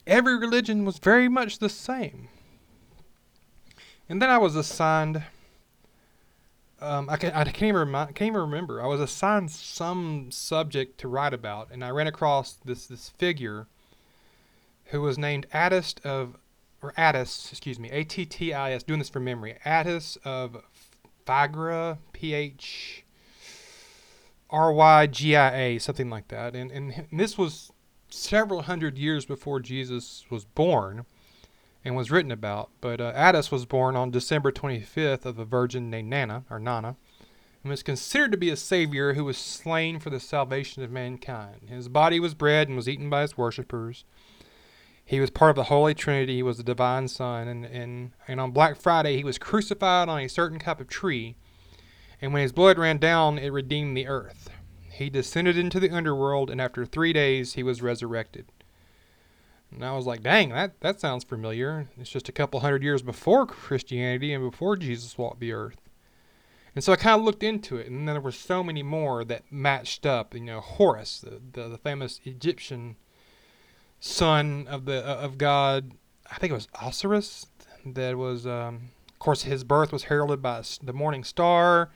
Every 0.07 0.38
religion 0.38 0.85
was 0.85 0.99
very 0.99 1.28
much 1.28 1.59
the 1.59 1.69
same. 1.69 2.28
And 4.09 4.23
then 4.23 4.31
I 4.31 4.38
was 4.38 4.54
assigned. 4.54 5.25
Um, 6.81 7.09
I, 7.11 7.16
can, 7.16 7.33
I 7.33 7.42
can't 7.45 7.62
even 7.62 7.92
remi- 7.92 8.12
can't 8.12 8.23
even 8.23 8.40
remember. 8.42 8.81
I 8.81 8.87
was 8.87 9.00
assigned 9.00 9.50
some 9.50 10.31
subject 10.31 11.00
to 11.00 11.09
write 11.09 11.35
about, 11.35 11.71
and 11.73 11.85
I 11.85 11.90
ran 11.90 12.07
across 12.07 12.52
this 12.64 12.87
this 12.87 13.09
figure 13.09 13.66
who 14.87 15.00
was 15.00 15.19
named 15.19 15.47
Attis 15.52 15.95
of, 16.05 16.37
or 16.83 16.93
Attis, 16.97 17.49
excuse 17.50 17.78
me, 17.78 17.90
A 17.90 18.05
T 18.05 18.25
T 18.25 18.52
I 18.52 18.73
S. 18.73 18.83
Doing 18.83 18.99
this 18.99 19.09
from 19.09 19.25
memory. 19.25 19.57
Attis 19.64 20.16
of 20.25 20.62
Phrygia, 21.25 21.99
P 22.12 22.35
H 22.35 23.05
R 24.50 24.73
Y 24.73 25.07
G 25.07 25.37
I 25.37 25.57
A, 25.57 25.78
something 25.78 26.11
like 26.11 26.28
that. 26.28 26.55
And, 26.55 26.71
and 26.71 27.07
and 27.11 27.21
this 27.21 27.37
was 27.37 27.73
several 28.09 28.62
hundred 28.62 28.99
years 28.99 29.25
before 29.25 29.61
Jesus 29.61 30.25
was 30.31 30.45
born 30.45 31.05
and 31.85 31.97
was 31.97 32.11
written 32.11 32.33
about. 32.33 32.71
But 32.81 33.00
uh, 33.00 33.12
Attis 33.14 33.50
was 33.50 33.64
born 33.66 33.97
on 33.97 34.11
December 34.11 34.50
25th 34.52 35.25
of 35.25 35.38
a 35.38 35.45
virgin 35.45 35.90
named 35.90 36.09
Nana, 36.09 36.45
or 36.50 36.59
Nana, 36.59 36.97
and 37.62 37.71
was 37.71 37.83
considered 37.83 38.33
to 38.33 38.38
be 38.38 38.50
a 38.50 38.57
savior 38.57 39.14
who 39.14 39.25
was 39.25 39.38
slain 39.38 39.99
for 39.99 40.11
the 40.11 40.21
salvation 40.21 40.83
of 40.83 40.90
mankind. 40.90 41.69
His 41.69 41.88
body 41.88 42.19
was 42.21 42.35
bread 42.35 42.69
and 42.69 42.76
was 42.76 42.88
eaten 42.88 43.11
by 43.11 43.23
his 43.23 43.37
worshippers. 43.37 44.05
He 45.09 45.21
was 45.21 45.31
part 45.31 45.51
of 45.51 45.57
the 45.57 45.65
Holy 45.65 45.95
Trinity. 45.95 46.35
He 46.35 46.43
was 46.43 46.57
the 46.57 46.65
divine 46.65 47.07
Son. 47.07 47.47
And, 47.47 47.65
and, 47.65 48.11
and 48.27 48.41
on 48.41 48.51
Black 48.51 48.77
Friday, 48.77 49.17
he 49.17 49.25
was 49.25 49.39
crucified 49.39 50.09
on 50.09 50.19
a 50.19 50.29
certain 50.29 50.59
type 50.59 50.81
of 50.81 50.89
tree. 50.89 51.37
And 52.21 52.33
when 52.33 52.43
his 52.43 52.53
blood 52.53 52.77
ran 52.77 52.99
down, 52.99 53.39
it 53.39 53.53
redeemed 53.53 53.97
the 53.97 54.09
earth. 54.09 54.51
He 54.91 55.09
descended 55.09 55.57
into 55.57 55.79
the 55.79 55.91
underworld, 55.91 56.51
and 56.51 56.61
after 56.61 56.85
three 56.85 57.13
days, 57.13 57.53
he 57.53 57.63
was 57.63 57.83
resurrected. 57.83 58.47
And 59.71 59.85
I 59.85 59.93
was 59.93 60.07
like, 60.07 60.23
dang, 60.23 60.49
that, 60.49 60.81
that 60.81 61.01
sounds 61.01 61.23
familiar. 61.23 61.89
It's 62.01 62.11
just 62.11 62.29
a 62.29 62.33
couple 62.33 62.61
hundred 62.61 62.83
years 62.83 63.03
before 63.03 63.47
Christianity 63.47 64.33
and 64.33 64.51
before 64.51 64.77
Jesus 64.77 65.17
walked 65.17 65.39
the 65.39 65.53
earth. 65.53 65.81
And 66.75 66.83
so 66.83 66.93
I 66.93 66.97
kind 66.97 67.19
of 67.19 67.25
looked 67.25 67.43
into 67.45 67.77
it, 67.77 67.87
and 67.87 68.09
then 68.09 68.15
there 68.15 68.21
were 68.21 68.33
so 68.33 68.65
many 68.65 68.83
more 68.83 69.25
that 69.25 69.53
matched 69.53 70.05
up. 70.05 70.35
You 70.35 70.41
know, 70.41 70.61
Horus, 70.61 71.21
the, 71.21 71.41
the, 71.53 71.69
the 71.69 71.79
famous 71.79 72.21
Egyptian 72.25 72.97
son 74.00 74.67
of 74.69 74.85
the 74.85 75.07
uh, 75.07 75.17
of 75.17 75.38
God, 75.38 75.93
I 76.31 76.37
think 76.37 76.50
it 76.50 76.55
was 76.55 76.69
Osiris 76.81 77.47
that 77.85 78.17
was, 78.17 78.47
um, 78.47 78.91
of 79.09 79.19
course, 79.19 79.43
his 79.43 79.65
birth 79.65 79.93
was 79.93 80.05
heralded 80.05 80.43
by 80.43 80.62
the 80.83 80.93
morning 80.93 81.25
star. 81.25 81.91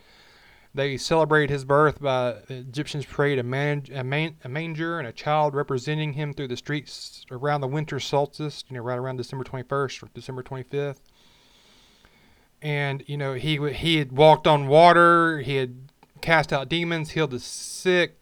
They 0.73 0.97
celebrated 0.97 1.51
his 1.51 1.65
birth 1.65 2.01
by 2.01 2.37
the 2.47 2.59
Egyptians 2.59 3.05
created 3.05 3.41
a, 3.41 3.49
man, 3.49 3.85
a, 3.93 4.05
man, 4.05 4.37
a 4.45 4.49
manger 4.49 5.01
and 5.01 5.09
a 5.09 5.13
child 5.13 5.55
representing 5.55 6.13
him 6.13 6.33
through 6.33 6.47
the 6.47 6.57
streets 6.57 7.25
around 7.31 7.61
the 7.61 7.67
winter 7.67 7.99
solstice, 7.99 8.63
you 8.69 8.77
know, 8.77 8.83
right 8.83 8.99
around 8.99 9.17
December 9.17 9.45
21st 9.45 10.03
or 10.05 10.09
December 10.15 10.45
25th. 10.45 11.01
And 12.63 13.03
you 13.07 13.17
know, 13.17 13.35
he 13.35 13.57
he 13.73 13.97
had 13.97 14.13
walked 14.13 14.47
on 14.47 14.69
water, 14.69 15.39
he 15.41 15.57
had 15.57 15.91
cast 16.21 16.53
out 16.53 16.69
demons, 16.69 17.11
healed 17.11 17.31
the 17.31 17.41
sick, 17.41 18.20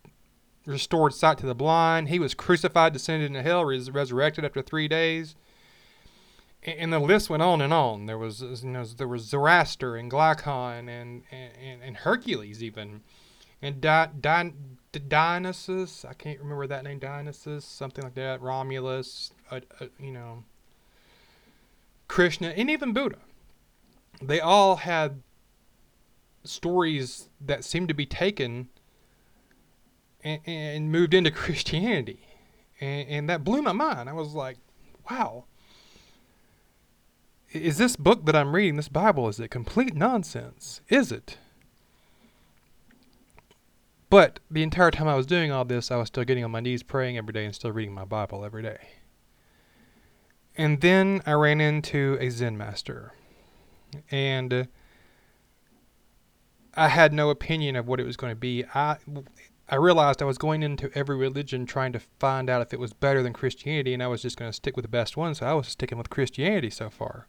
restored 0.68 1.14
sight 1.14 1.38
to 1.38 1.46
the 1.46 1.54
blind. 1.54 2.08
He 2.08 2.18
was 2.18 2.34
crucified, 2.34 2.92
descended 2.92 3.26
into 3.26 3.42
hell, 3.42 3.64
was 3.64 3.90
resurrected 3.90 4.44
after 4.44 4.62
three 4.62 4.86
days. 4.86 5.34
And 6.62 6.92
the 6.92 6.98
list 6.98 7.30
went 7.30 7.42
on 7.42 7.60
and 7.60 7.72
on. 7.72 8.06
There 8.06 8.18
was, 8.18 8.42
you 8.42 8.68
know, 8.68 8.84
there 8.84 9.08
was 9.08 9.22
Zoroaster 9.22 9.96
and 9.96 10.10
Glaucon 10.10 10.88
and, 10.88 11.22
and, 11.30 11.82
and 11.82 11.96
Hercules 11.96 12.62
even, 12.62 13.02
and 13.62 13.80
Di, 13.80 14.08
Di, 14.20 14.52
Dionysus. 14.92 16.04
I 16.04 16.12
can't 16.14 16.38
remember 16.40 16.66
that 16.66 16.84
name. 16.84 16.98
Dionysus, 16.98 17.64
something 17.64 18.04
like 18.04 18.14
that. 18.14 18.42
Romulus, 18.42 19.32
uh, 19.50 19.60
uh, 19.80 19.86
you 19.98 20.10
know, 20.10 20.44
Krishna, 22.08 22.48
and 22.48 22.68
even 22.68 22.92
Buddha. 22.92 23.18
They 24.20 24.40
all 24.40 24.76
had 24.76 25.22
stories 26.42 27.28
that 27.40 27.64
seemed 27.64 27.88
to 27.88 27.94
be 27.94 28.06
taken 28.06 28.68
and, 30.22 30.40
and 30.46 30.92
moved 30.92 31.14
into 31.14 31.30
Christianity. 31.32 32.20
And, 32.80 33.08
and 33.08 33.30
that 33.30 33.44
blew 33.44 33.62
my 33.62 33.72
mind. 33.72 34.08
I 34.08 34.12
was 34.12 34.34
like, 34.34 34.56
wow. 35.10 35.44
Is 37.52 37.78
this 37.78 37.96
book 37.96 38.26
that 38.26 38.36
I'm 38.36 38.54
reading, 38.54 38.76
this 38.76 38.88
Bible, 38.88 39.28
is 39.28 39.40
it 39.40 39.48
complete 39.48 39.94
nonsense? 39.94 40.82
Is 40.88 41.10
it? 41.10 41.38
But 44.10 44.40
the 44.50 44.62
entire 44.62 44.90
time 44.90 45.08
I 45.08 45.16
was 45.16 45.26
doing 45.26 45.50
all 45.50 45.64
this, 45.64 45.90
I 45.90 45.96
was 45.96 46.08
still 46.08 46.24
getting 46.24 46.44
on 46.44 46.50
my 46.50 46.60
knees 46.60 46.82
praying 46.82 47.18
every 47.18 47.32
day 47.32 47.44
and 47.44 47.54
still 47.54 47.72
reading 47.72 47.94
my 47.94 48.04
Bible 48.04 48.44
every 48.44 48.62
day. 48.62 48.78
And 50.56 50.80
then 50.80 51.22
I 51.26 51.32
ran 51.32 51.60
into 51.60 52.16
a 52.20 52.30
Zen 52.30 52.56
master. 52.56 53.12
And 54.10 54.68
I 56.74 56.88
had 56.88 57.12
no 57.12 57.30
opinion 57.30 57.76
of 57.76 57.86
what 57.86 58.00
it 58.00 58.04
was 58.06 58.16
going 58.16 58.30
to 58.30 58.36
be. 58.36 58.64
I 58.74 58.98
I 59.68 59.76
realized 59.76 60.22
I 60.22 60.26
was 60.26 60.38
going 60.38 60.62
into 60.62 60.90
every 60.94 61.16
religion 61.16 61.66
trying 61.66 61.92
to 61.92 62.00
find 62.18 62.48
out 62.48 62.62
if 62.62 62.72
it 62.72 62.80
was 62.80 62.92
better 62.94 63.22
than 63.22 63.34
Christianity, 63.34 63.92
and 63.92 64.02
I 64.02 64.06
was 64.06 64.22
just 64.22 64.38
going 64.38 64.50
to 64.50 64.56
stick 64.56 64.76
with 64.76 64.84
the 64.84 64.88
best 64.88 65.16
one. 65.16 65.34
So 65.34 65.46
I 65.46 65.52
was 65.52 65.68
sticking 65.68 65.98
with 65.98 66.08
Christianity 66.08 66.70
so 66.70 66.88
far. 66.88 67.26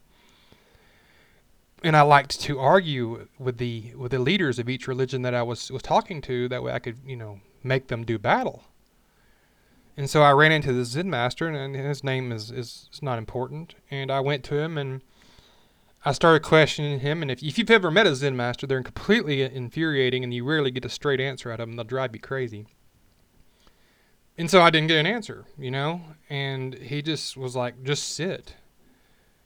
And 1.84 1.98
I 1.98 2.02
liked 2.02 2.40
to 2.42 2.60
argue 2.60 3.28
with 3.38 3.58
the 3.58 3.94
with 3.96 4.12
the 4.12 4.20
leaders 4.20 4.60
of 4.60 4.70
each 4.70 4.88
religion 4.88 5.22
that 5.22 5.34
I 5.34 5.44
was 5.44 5.72
was 5.72 5.82
talking 5.82 6.22
to. 6.22 6.48
That 6.50 6.64
way, 6.64 6.74
I 6.74 6.80
could 6.80 6.98
you 7.06 7.16
know 7.16 7.40
make 7.64 7.88
them 7.88 8.06
do 8.06 8.18
battle. 8.18 8.64
And 10.00 10.10
so 10.10 10.22
I 10.22 10.32
ran 10.32 10.54
into 10.54 10.72
the 10.72 10.86
Zen 10.86 11.10
master, 11.10 11.50
and 11.50 11.76
his 11.76 12.06
name 12.06 12.32
is, 12.32 12.52
is, 12.52 12.88
is 12.94 13.02
not 13.02 13.18
important. 13.18 13.76
And 13.92 14.10
I 14.10 14.22
went 14.22 14.46
to 14.46 14.58
him 14.58 14.78
and 14.78 15.02
I 16.06 16.14
started 16.14 16.44
questioning 16.44 17.02
him, 17.02 17.22
and 17.22 17.30
if, 17.30 17.44
if 17.44 17.58
you've 17.58 17.70
ever 17.70 17.92
met 17.92 18.08
a 18.08 18.16
Zen 18.16 18.36
master, 18.38 18.66
they're 18.66 18.82
completely 18.82 19.42
infuriating, 19.42 20.24
and 20.24 20.34
you 20.34 20.46
rarely 20.46 20.72
get 20.72 20.86
a 20.86 20.90
straight 20.90 21.20
answer 21.20 21.52
out 21.52 21.60
of 21.60 21.68
them. 21.68 21.76
They'll 21.76 21.84
drive 21.84 22.16
you 22.16 22.22
crazy. 22.22 22.68
And 24.38 24.50
so 24.50 24.62
I 24.62 24.70
didn't 24.70 24.88
get 24.88 24.98
an 24.98 25.06
answer, 25.06 25.46
you 25.58 25.72
know, 25.72 26.02
and 26.30 26.74
he 26.76 27.02
just 27.02 27.36
was 27.36 27.58
like, 27.58 27.84
"Just 27.84 28.16
sit, 28.16 28.56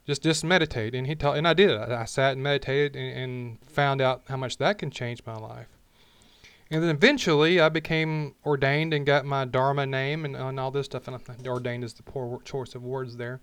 just 0.05 0.21
just 0.21 0.43
meditate." 0.43 0.93
And 0.93 1.07
he 1.07 1.15
taught, 1.15 1.37
and 1.37 1.47
I 1.47 1.55
did. 1.55 1.75
I, 1.75 2.01
I 2.01 2.05
sat 2.05 2.33
and 2.33 2.43
meditated, 2.43 2.95
and, 2.95 3.17
and 3.17 3.65
found 3.65 3.99
out 3.99 4.21
how 4.27 4.37
much 4.37 4.57
that 4.57 4.77
can 4.77 4.91
change 4.91 5.25
my 5.25 5.35
life. 5.35 5.69
And 6.69 6.83
then 6.83 6.91
eventually, 6.91 7.59
I 7.59 7.69
became 7.69 8.35
ordained 8.45 8.93
and 8.93 9.07
got 9.07 9.25
my 9.25 9.45
Dharma 9.45 9.87
name 9.87 10.25
and, 10.25 10.35
and 10.35 10.59
all 10.59 10.69
this 10.69 10.85
stuff. 10.85 11.07
And 11.07 11.47
ordained 11.47 11.83
is 11.83 11.95
the 11.95 12.03
poor 12.03 12.39
choice 12.43 12.75
of 12.75 12.83
words 12.83 13.17
there 13.17 13.41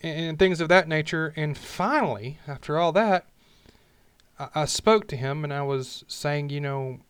and 0.00 0.38
things 0.38 0.60
of 0.60 0.68
that 0.68 0.88
nature. 0.88 1.32
And 1.36 1.56
finally, 1.56 2.38
after 2.46 2.78
all 2.78 2.92
that, 2.92 3.26
I, 4.38 4.48
I 4.54 4.64
spoke 4.64 5.06
to 5.08 5.16
him 5.16 5.44
and 5.44 5.52
I 5.52 5.62
was 5.62 6.04
saying, 6.08 6.50
you 6.50 6.60
know, 6.60 7.00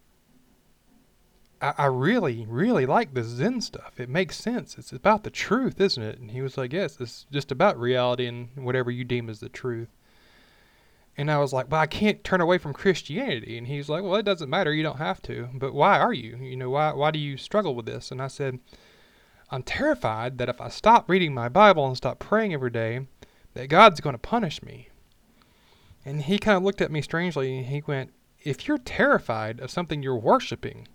I, 1.60 1.74
I 1.78 1.86
really, 1.86 2.46
really 2.48 2.86
like 2.86 3.14
this 3.14 3.26
Zen 3.26 3.60
stuff. 3.60 3.98
It 3.98 4.08
makes 4.08 4.36
sense. 4.36 4.76
It's 4.78 4.92
about 4.92 5.24
the 5.24 5.30
truth, 5.30 5.80
isn't 5.80 6.02
it? 6.02 6.18
And 6.18 6.30
he 6.30 6.42
was 6.42 6.58
like, 6.58 6.72
yes, 6.72 6.98
it's 7.00 7.26
just 7.32 7.50
about 7.50 7.78
reality 7.78 8.26
and 8.26 8.48
whatever 8.54 8.90
you 8.90 9.04
deem 9.04 9.30
as 9.30 9.40
the 9.40 9.48
truth. 9.48 9.88
And 11.16 11.30
I 11.30 11.38
was 11.38 11.52
like, 11.52 11.70
well, 11.70 11.80
I 11.80 11.86
can't 11.86 12.24
turn 12.24 12.40
away 12.40 12.58
from 12.58 12.72
Christianity. 12.72 13.56
And 13.56 13.68
he's 13.68 13.88
like, 13.88 14.02
well, 14.02 14.16
it 14.16 14.24
doesn't 14.24 14.50
matter. 14.50 14.74
You 14.74 14.82
don't 14.82 14.98
have 14.98 15.22
to. 15.22 15.48
But 15.54 15.72
why 15.72 15.98
are 15.98 16.12
you? 16.12 16.36
You 16.36 16.56
know, 16.56 16.70
why, 16.70 16.92
why 16.92 17.12
do 17.12 17.20
you 17.20 17.36
struggle 17.36 17.74
with 17.74 17.86
this? 17.86 18.10
And 18.10 18.20
I 18.20 18.26
said, 18.26 18.58
I'm 19.50 19.62
terrified 19.62 20.38
that 20.38 20.48
if 20.48 20.60
I 20.60 20.68
stop 20.68 21.08
reading 21.08 21.34
my 21.34 21.48
Bible 21.48 21.86
and 21.86 21.96
stop 21.96 22.18
praying 22.18 22.52
every 22.52 22.70
day, 22.70 23.06
that 23.54 23.68
God's 23.68 24.00
going 24.00 24.14
to 24.14 24.18
punish 24.18 24.62
me. 24.62 24.88
And 26.04 26.22
he 26.22 26.38
kind 26.38 26.56
of 26.56 26.62
looked 26.62 26.80
at 26.80 26.90
me 26.90 27.02
strangely 27.02 27.58
and 27.58 27.66
he 27.66 27.82
went, 27.86 28.12
If 28.42 28.68
you're 28.68 28.78
terrified 28.78 29.60
of 29.60 29.70
something 29.70 30.02
you're 30.02 30.16
worshiping, 30.16 30.88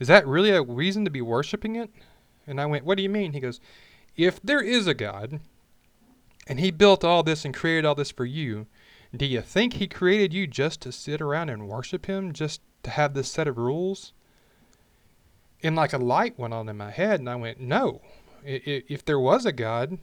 is 0.00 0.08
that 0.08 0.26
really 0.26 0.50
a 0.50 0.62
reason 0.62 1.04
to 1.04 1.10
be 1.10 1.22
worshiping 1.22 1.76
it? 1.76 1.90
And 2.46 2.60
I 2.60 2.66
went, 2.66 2.84
What 2.84 2.96
do 2.96 3.02
you 3.02 3.08
mean? 3.08 3.32
He 3.32 3.40
goes, 3.40 3.60
If 4.16 4.40
there 4.42 4.60
is 4.60 4.86
a 4.86 4.94
God, 4.94 5.40
and 6.46 6.60
he 6.60 6.70
built 6.70 7.04
all 7.04 7.22
this 7.22 7.44
and 7.44 7.54
created 7.54 7.86
all 7.86 7.94
this 7.94 8.10
for 8.10 8.26
you, 8.26 8.66
do 9.16 9.24
you 9.24 9.40
think 9.40 9.74
he 9.74 9.86
created 9.86 10.34
you 10.34 10.46
just 10.46 10.80
to 10.82 10.92
sit 10.92 11.20
around 11.20 11.48
and 11.48 11.68
worship 11.68 12.06
him, 12.06 12.32
just 12.32 12.60
to 12.82 12.90
have 12.90 13.14
this 13.14 13.30
set 13.30 13.46
of 13.46 13.56
rules? 13.56 14.12
And 15.64 15.74
like 15.74 15.94
a 15.94 15.98
light 15.98 16.38
went 16.38 16.54
on 16.54 16.68
in 16.68 16.76
my 16.76 16.90
head, 16.90 17.18
and 17.18 17.28
I 17.28 17.36
went, 17.36 17.58
no. 17.58 18.02
If 18.44 19.04
there 19.04 19.18
was 19.18 19.46
a 19.46 19.52
God, 19.52 19.98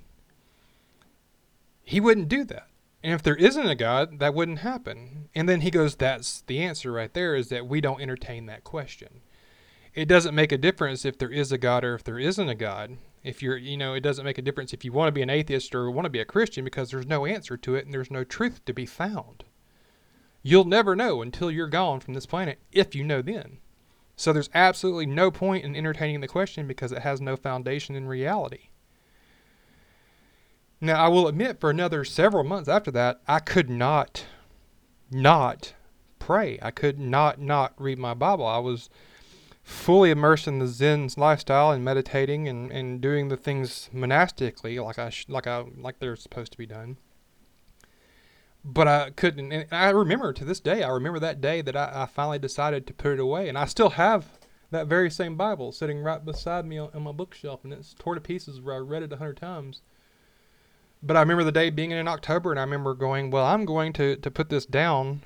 he 1.83 1.99
wouldn't 1.99 2.27
do 2.29 2.43
that. 2.45 2.67
And 3.03 3.13
if 3.13 3.21
there 3.21 3.35
isn't 3.35 3.67
a 3.67 3.75
God, 3.75 4.19
that 4.19 4.33
wouldn't 4.33 4.59
happen. 4.59 5.29
And 5.35 5.47
then 5.47 5.61
he 5.61 5.69
goes, 5.69 5.95
that's 5.95 6.41
the 6.41 6.59
answer 6.59 6.91
right 6.91 7.13
there 7.13 7.35
is 7.35 7.49
that 7.49 7.67
we 7.67 7.79
don't 7.79 8.01
entertain 8.01 8.47
that 8.47 8.63
question. 8.63 9.21
It 9.93 10.07
doesn't 10.07 10.35
make 10.35 10.51
a 10.51 10.57
difference 10.57 11.05
if 11.05 11.17
there 11.17 11.31
is 11.31 11.51
a 11.51 11.57
God 11.57 11.83
or 11.83 11.93
if 11.95 12.03
there 12.03 12.19
isn't 12.19 12.49
a 12.49 12.55
God. 12.55 12.97
If 13.23 13.43
you're, 13.43 13.57
you 13.57 13.77
know, 13.77 13.93
it 13.93 14.01
doesn't 14.01 14.25
make 14.25 14.39
a 14.39 14.41
difference 14.41 14.73
if 14.73 14.83
you 14.83 14.91
want 14.91 15.09
to 15.09 15.13
be 15.13 15.21
an 15.21 15.29
atheist 15.29 15.75
or 15.75 15.91
want 15.91 16.05
to 16.05 16.09
be 16.09 16.19
a 16.19 16.25
Christian 16.25 16.63
because 16.63 16.89
there's 16.89 17.05
no 17.05 17.25
answer 17.25 17.57
to 17.57 17.75
it 17.75 17.85
and 17.85 17.93
there's 17.93 18.09
no 18.09 18.23
truth 18.23 18.65
to 18.65 18.73
be 18.73 18.85
found. 18.87 19.43
You'll 20.41 20.65
never 20.65 20.95
know 20.95 21.21
until 21.21 21.51
you're 21.51 21.67
gone 21.67 21.99
from 21.99 22.15
this 22.15 22.25
planet 22.25 22.59
if 22.71 22.95
you 22.95 23.03
know 23.03 23.21
then. 23.21 23.59
So 24.21 24.31
there's 24.31 24.51
absolutely 24.53 25.07
no 25.07 25.31
point 25.31 25.65
in 25.65 25.75
entertaining 25.75 26.21
the 26.21 26.27
question 26.27 26.67
because 26.67 26.91
it 26.91 27.01
has 27.01 27.19
no 27.19 27.35
foundation 27.35 27.95
in 27.95 28.07
reality. 28.07 28.69
Now, 30.79 31.03
I 31.03 31.07
will 31.07 31.27
admit, 31.27 31.59
for 31.59 31.71
another 31.71 32.03
several 32.05 32.43
months 32.43 32.69
after 32.69 32.91
that, 32.91 33.19
I 33.27 33.39
could 33.39 33.67
not, 33.67 34.25
not 35.09 35.73
pray. 36.19 36.59
I 36.61 36.69
could 36.69 36.99
not, 36.99 37.41
not 37.41 37.73
read 37.81 37.97
my 37.97 38.13
Bible. 38.13 38.45
I 38.45 38.59
was 38.59 38.91
fully 39.63 40.11
immersed 40.11 40.47
in 40.47 40.59
the 40.59 40.67
Zen 40.67 41.09
lifestyle 41.17 41.71
and 41.71 41.83
meditating 41.83 42.47
and, 42.47 42.71
and 42.71 43.01
doing 43.01 43.29
the 43.29 43.37
things 43.37 43.89
monastically, 43.91 44.77
like 44.77 44.99
I 44.99 45.09
sh- 45.09 45.25
like 45.29 45.47
I 45.47 45.63
like 45.79 45.97
they're 45.97 46.15
supposed 46.15 46.51
to 46.51 46.59
be 46.59 46.67
done 46.67 46.97
but 48.63 48.87
I 48.87 49.09
couldn't. 49.11 49.51
And 49.51 49.65
I 49.71 49.89
remember 49.89 50.33
to 50.33 50.45
this 50.45 50.59
day, 50.59 50.83
I 50.83 50.89
remember 50.89 51.19
that 51.19 51.41
day 51.41 51.61
that 51.61 51.75
I, 51.75 52.03
I, 52.03 52.05
finally 52.05 52.39
decided 52.39 52.85
to 52.87 52.93
put 52.93 53.13
it 53.13 53.19
away. 53.19 53.49
And 53.49 53.57
I 53.57 53.65
still 53.65 53.91
have 53.91 54.25
that 54.69 54.87
very 54.87 55.09
same 55.09 55.35
Bible 55.35 55.71
sitting 55.71 55.99
right 55.99 56.23
beside 56.23 56.65
me 56.65 56.77
on, 56.77 56.89
on 56.93 57.03
my 57.03 57.11
bookshelf. 57.11 57.63
And 57.63 57.73
it's 57.73 57.93
torn 57.93 58.15
to 58.15 58.21
pieces 58.21 58.61
where 58.61 58.75
I 58.75 58.79
read 58.79 59.03
it 59.03 59.13
a 59.13 59.17
hundred 59.17 59.37
times. 59.37 59.81
But 61.03 61.17
I 61.17 61.21
remember 61.21 61.43
the 61.43 61.51
day 61.51 61.71
being 61.71 61.91
in 61.91 62.07
October, 62.07 62.51
and 62.51 62.59
I 62.59 62.63
remember 62.63 62.93
going, 62.93 63.31
Well, 63.31 63.45
I'm 63.45 63.65
going 63.65 63.93
to, 63.93 64.15
to 64.17 64.31
put 64.31 64.49
this 64.49 64.67
down, 64.67 65.23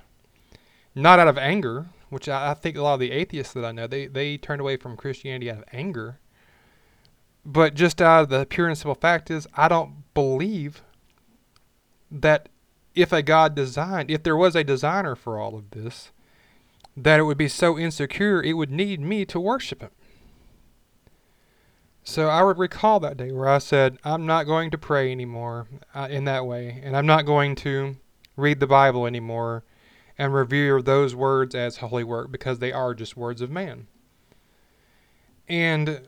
not 0.94 1.20
out 1.20 1.28
of 1.28 1.38
anger, 1.38 1.88
which 2.10 2.30
I, 2.30 2.52
I 2.52 2.54
think 2.54 2.78
a 2.78 2.82
lot 2.82 2.94
of 2.94 3.02
the 3.02 3.12
atheists 3.12 3.54
that 3.54 3.66
I 3.66 3.74
know, 3.74 3.88
they, 3.88 4.08
they 4.08 4.38
turned 4.38 4.62
away 4.62 4.78
from 4.78 4.96
Christianity 4.96 5.52
out 5.52 5.58
of 5.58 5.64
anger. 5.74 6.20
But 7.46 7.76
just 7.76 8.02
out 8.02 8.24
of 8.24 8.30
the 8.30 8.46
pure 8.46 8.68
and 8.68 8.78
simple 8.78 8.96
fact 8.96 9.30
is, 9.30 9.48
I 9.54 9.68
don't 9.68 10.14
believe 10.14 10.82
that 12.10 12.50
if 12.96 13.12
a 13.12 13.22
God 13.22 13.56
designed, 13.56 14.10
if 14.10 14.24
there 14.24 14.38
was 14.38 14.56
a 14.56 14.64
designer 14.64 15.16
for 15.16 15.40
all 15.40 15.56
of 15.56 15.72
this, 15.72 16.12
that 16.96 17.20
it 17.20 17.24
would 17.24 17.38
be 17.38 17.50
so 17.50 17.78
insecure 17.78 18.42
it 18.42 18.54
would 18.54 18.72
need 18.72 19.00
me 19.02 19.26
to 19.26 19.40
worship 19.40 19.82
him. 19.82 19.92
So 22.04 22.30
I 22.30 22.44
would 22.44 22.60
recall 22.60 23.00
that 23.00 23.18
day 23.18 23.32
where 23.32 23.50
I 23.50 23.58
said, 23.58 23.98
I'm 24.04 24.26
not 24.26 24.44
going 24.44 24.70
to 24.72 24.78
pray 24.78 25.12
anymore 25.12 25.68
uh, 25.94 26.08
in 26.10 26.26
that 26.26 26.46
way, 26.46 26.80
and 26.84 26.96
I'm 26.96 27.08
not 27.08 27.26
going 27.26 27.56
to 27.58 27.98
read 28.38 28.60
the 28.60 28.68
Bible 28.68 29.06
anymore 29.08 29.64
and 30.18 30.34
revere 30.34 30.82
those 30.82 31.16
words 31.16 31.56
as 31.56 31.78
holy 31.78 32.04
work 32.04 32.32
because 32.32 32.60
they 32.60 32.72
are 32.72 32.94
just 32.94 33.18
words 33.18 33.42
of 33.42 33.50
man. 33.50 33.88
And 35.48 36.08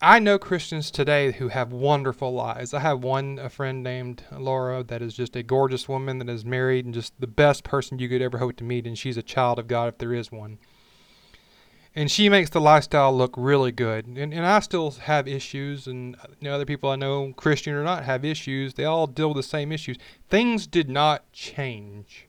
I 0.00 0.18
know 0.18 0.38
Christians 0.38 0.90
today 0.90 1.32
who 1.32 1.48
have 1.48 1.72
wonderful 1.72 2.34
lives. 2.34 2.74
I 2.74 2.80
have 2.80 3.02
one 3.02 3.38
a 3.38 3.48
friend 3.48 3.82
named 3.82 4.24
Laura 4.30 4.82
that 4.82 5.00
is 5.00 5.14
just 5.14 5.34
a 5.36 5.42
gorgeous 5.42 5.88
woman 5.88 6.18
that 6.18 6.28
is 6.28 6.44
married 6.44 6.84
and 6.84 6.92
just 6.92 7.18
the 7.18 7.26
best 7.26 7.64
person 7.64 7.98
you 7.98 8.06
could 8.06 8.20
ever 8.20 8.36
hope 8.36 8.56
to 8.56 8.64
meet 8.64 8.86
and 8.86 8.98
she's 8.98 9.16
a 9.16 9.22
child 9.22 9.58
of 9.58 9.68
God 9.68 9.88
if 9.88 9.98
there 9.98 10.12
is 10.12 10.30
one. 10.30 10.58
And 11.94 12.10
she 12.10 12.28
makes 12.28 12.50
the 12.50 12.60
lifestyle 12.60 13.16
look 13.16 13.32
really 13.38 13.72
good. 13.72 14.06
And 14.06 14.34
and 14.34 14.44
I 14.44 14.60
still 14.60 14.90
have 14.90 15.26
issues 15.26 15.86
and 15.86 16.14
you 16.40 16.48
know, 16.50 16.54
other 16.54 16.66
people 16.66 16.90
I 16.90 16.96
know, 16.96 17.32
Christian 17.32 17.72
or 17.72 17.82
not, 17.82 18.04
have 18.04 18.22
issues. 18.22 18.74
They 18.74 18.84
all 18.84 19.06
deal 19.06 19.28
with 19.28 19.38
the 19.38 19.42
same 19.42 19.72
issues. 19.72 19.96
Things 20.28 20.66
did 20.66 20.90
not 20.90 21.32
change 21.32 22.28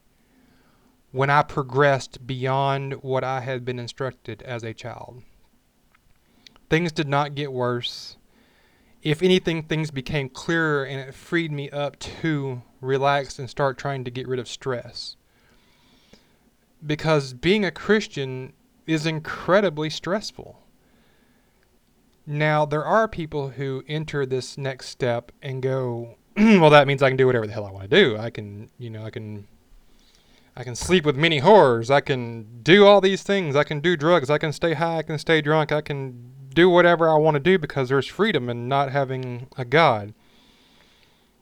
when 1.12 1.30
I 1.30 1.42
progressed 1.42 2.26
beyond 2.26 3.04
what 3.04 3.26
I 3.26 3.42
had 3.42 3.66
been 3.66 3.78
instructed 3.78 4.42
as 4.44 4.64
a 4.64 4.74
child. 4.74 5.24
Things 6.70 6.92
did 6.92 7.08
not 7.08 7.36
get 7.36 7.52
worse. 7.52 8.18
If 9.02 9.22
anything, 9.22 9.64
things 9.64 9.92
became 9.92 10.30
clearer 10.30 10.84
and 10.84 11.00
it 11.00 11.14
freed 11.14 11.52
me 11.52 11.70
up 11.70 11.98
to 12.00 12.62
relax 12.82 13.40
and 13.40 13.50
start 13.50 13.78
trying 13.78 14.04
to 14.04 14.12
get 14.12 14.28
rid 14.28 14.40
of 14.40 14.48
stress. 14.48 15.16
Because 16.86 17.34
being 17.34 17.64
a 17.64 17.72
Christian 17.72 18.54
is 18.86 19.06
incredibly 19.06 19.90
stressful. 19.90 20.60
Now, 22.26 22.66
there 22.66 22.84
are 22.84 23.08
people 23.08 23.52
who 23.52 23.84
enter 23.88 24.26
this 24.26 24.58
next 24.58 24.90
step 24.90 25.32
and 25.42 25.62
go, 25.62 26.16
well, 26.38 26.70
that 26.70 26.88
means 26.88 27.02
I 27.02 27.10
can 27.10 27.18
do 27.18 27.26
whatever 27.26 27.48
the 27.48 27.54
hell 27.54 27.66
I 27.66 27.72
want 27.72 27.90
to 27.90 27.96
do. 28.04 28.18
I 28.18 28.30
can, 28.30 28.70
you 28.78 28.90
know, 28.90 29.06
I 29.06 29.10
can 29.10 29.48
I 30.58 30.64
can 30.64 30.76
sleep 30.76 31.06
with 31.06 31.16
many 31.16 31.38
horrors. 31.38 31.92
I 31.92 32.02
can 32.02 32.64
do 32.64 32.88
all 32.88 33.00
these 33.00 33.22
things. 33.22 33.56
I 33.56 33.64
can 33.64 33.80
do 33.80 33.96
drugs. 33.96 34.32
I 34.32 34.40
can 34.40 34.52
stay 34.52 34.74
high. 34.74 34.98
I 34.98 35.02
can 35.04 35.20
stay 35.20 35.40
drunk. 35.40 35.72
I 35.72 35.82
can 35.82 36.34
do 36.58 36.70
whatever 36.72 37.08
I 37.08 37.20
want 37.20 37.36
to 37.36 37.40
do 37.40 37.60
because 37.60 37.88
there's 37.88 38.08
freedom 38.08 38.50
in 38.50 38.68
not 38.68 38.92
having 38.92 39.48
a 39.58 39.64
God. 39.64 40.16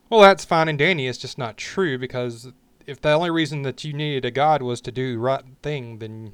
Well, 0.09 0.19
that's 0.19 0.43
fine 0.43 0.67
and 0.67 0.77
dandy. 0.77 1.07
It's 1.07 1.17
just 1.17 1.37
not 1.37 1.55
true 1.55 1.97
because 1.97 2.51
if 2.85 2.99
the 2.99 3.13
only 3.13 3.31
reason 3.31 3.61
that 3.61 3.81
you 3.85 3.93
needed 3.93 4.25
a 4.25 4.31
God 4.31 4.61
was 4.61 4.81
to 4.81 4.91
do 4.91 5.13
the 5.13 5.19
right 5.19 5.45
thing, 5.63 5.99
then 5.99 6.33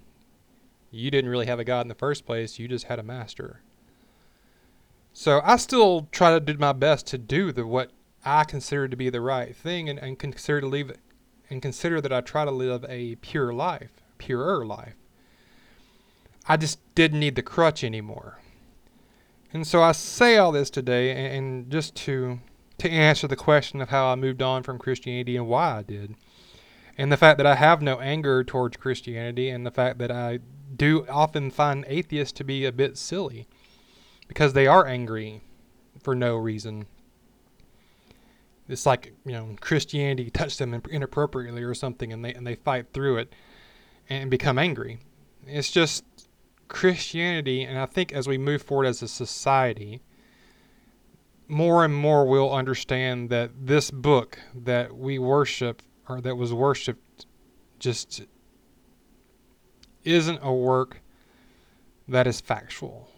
you 0.89 1.11
didn't 1.11 1.29
really 1.29 1.45
have 1.45 1.59
a 1.59 1.63
God 1.63 1.81
in 1.81 1.89
the 1.89 1.95
first 1.95 2.25
place. 2.25 2.57
You 2.57 2.67
just 2.67 2.85
had 2.85 2.97
a 2.97 3.03
master. 3.03 3.61
So 5.13 5.41
I 5.43 5.57
still 5.57 6.07
try 6.11 6.31
to 6.31 6.39
do 6.39 6.57
my 6.57 6.73
best 6.73 7.05
to 7.07 7.19
do 7.19 7.51
the 7.51 7.67
what 7.67 7.91
I 8.25 8.45
consider 8.45 8.87
to 8.87 8.97
be 8.97 9.11
the 9.11 9.21
right 9.21 9.55
thing 9.55 9.89
and, 9.89 9.99
and 9.99 10.17
consider 10.17 10.61
to 10.61 10.67
leave 10.67 10.91
and 11.51 11.61
consider 11.61 12.01
that 12.01 12.11
I 12.11 12.21
try 12.21 12.45
to 12.45 12.51
live 12.51 12.83
a 12.89 13.13
pure 13.17 13.53
life, 13.53 13.91
purer 14.17 14.65
life. 14.65 14.95
I 16.47 16.57
just 16.57 16.79
didn't 16.95 17.19
need 17.19 17.35
the 17.35 17.43
crutch 17.43 17.83
anymore. 17.83 18.40
And 19.53 19.67
so 19.67 19.83
I 19.83 19.91
say 19.91 20.37
all 20.37 20.51
this 20.51 20.69
today 20.69 21.11
and 21.35 21.69
just 21.69 21.95
to 21.95 22.39
to 22.77 22.89
answer 22.89 23.27
the 23.27 23.35
question 23.35 23.79
of 23.79 23.89
how 23.89 24.07
I 24.07 24.15
moved 24.15 24.41
on 24.41 24.63
from 24.63 24.79
Christianity 24.79 25.37
and 25.37 25.47
why 25.47 25.77
I 25.77 25.83
did. 25.83 26.15
And 26.97 27.11
the 27.11 27.17
fact 27.17 27.37
that 27.37 27.45
I 27.45 27.55
have 27.55 27.81
no 27.81 27.99
anger 27.99 28.43
towards 28.43 28.77
Christianity 28.77 29.49
and 29.49 29.65
the 29.65 29.71
fact 29.71 29.99
that 29.99 30.09
I 30.09 30.39
do 30.75 31.05
often 31.07 31.51
find 31.51 31.85
atheists 31.87 32.33
to 32.33 32.43
be 32.43 32.65
a 32.65 32.71
bit 32.71 32.97
silly 32.97 33.47
because 34.27 34.53
they 34.53 34.65
are 34.65 34.87
angry 34.87 35.41
for 36.01 36.15
no 36.15 36.37
reason. 36.37 36.87
It's 38.67 38.87
like, 38.87 39.13
you 39.25 39.33
know, 39.33 39.55
Christianity 39.59 40.31
touched 40.31 40.57
them 40.57 40.81
inappropriately 40.89 41.61
or 41.61 41.75
something 41.75 42.11
and 42.11 42.25
they 42.25 42.33
and 42.33 42.47
they 42.47 42.55
fight 42.55 42.87
through 42.93 43.17
it 43.17 43.33
and 44.09 44.31
become 44.31 44.57
angry. 44.57 44.99
It's 45.45 45.71
just 45.71 46.03
Christianity, 46.71 47.63
and 47.63 47.77
I 47.77 47.85
think 47.85 48.13
as 48.13 48.27
we 48.27 48.37
move 48.37 48.61
forward 48.61 48.85
as 48.85 49.01
a 49.01 49.07
society, 49.07 50.01
more 51.49 51.83
and 51.83 51.93
more 51.93 52.25
we'll 52.25 52.51
understand 52.51 53.29
that 53.29 53.51
this 53.67 53.91
book 53.91 54.39
that 54.55 54.95
we 54.95 55.19
worship 55.19 55.81
or 56.07 56.21
that 56.21 56.37
was 56.37 56.53
worshiped 56.53 57.25
just 57.77 58.23
isn't 60.05 60.39
a 60.41 60.53
work 60.53 61.01
that 62.07 62.25
is 62.25 62.39
factual. 62.39 63.09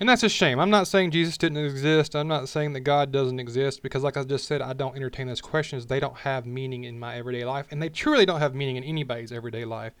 And 0.00 0.08
that's 0.08 0.22
a 0.22 0.28
shame. 0.30 0.58
I'm 0.58 0.70
not 0.70 0.88
saying 0.88 1.10
Jesus 1.10 1.36
didn't 1.36 1.58
exist. 1.58 2.16
I'm 2.16 2.28
not 2.28 2.48
saying 2.48 2.72
that 2.72 2.80
God 2.80 3.12
doesn't 3.12 3.38
exist 3.38 3.82
because, 3.82 4.02
like 4.02 4.16
I 4.16 4.24
just 4.24 4.46
said, 4.46 4.62
I 4.62 4.72
don't 4.72 4.96
entertain 4.96 5.26
those 5.26 5.42
questions. 5.42 5.86
They 5.86 6.00
don't 6.00 6.16
have 6.16 6.46
meaning 6.46 6.84
in 6.84 6.98
my 6.98 7.14
everyday 7.14 7.44
life, 7.44 7.66
and 7.70 7.80
they 7.80 7.90
truly 7.90 8.24
don't 8.24 8.40
have 8.40 8.54
meaning 8.54 8.76
in 8.76 8.84
anybody's 8.84 9.32
everyday 9.32 9.66
life. 9.66 9.92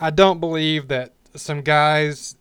I 0.00 0.10
don't 0.10 0.40
believe 0.40 0.88
that 0.88 1.12
some 1.34 1.62
guys 1.62 2.36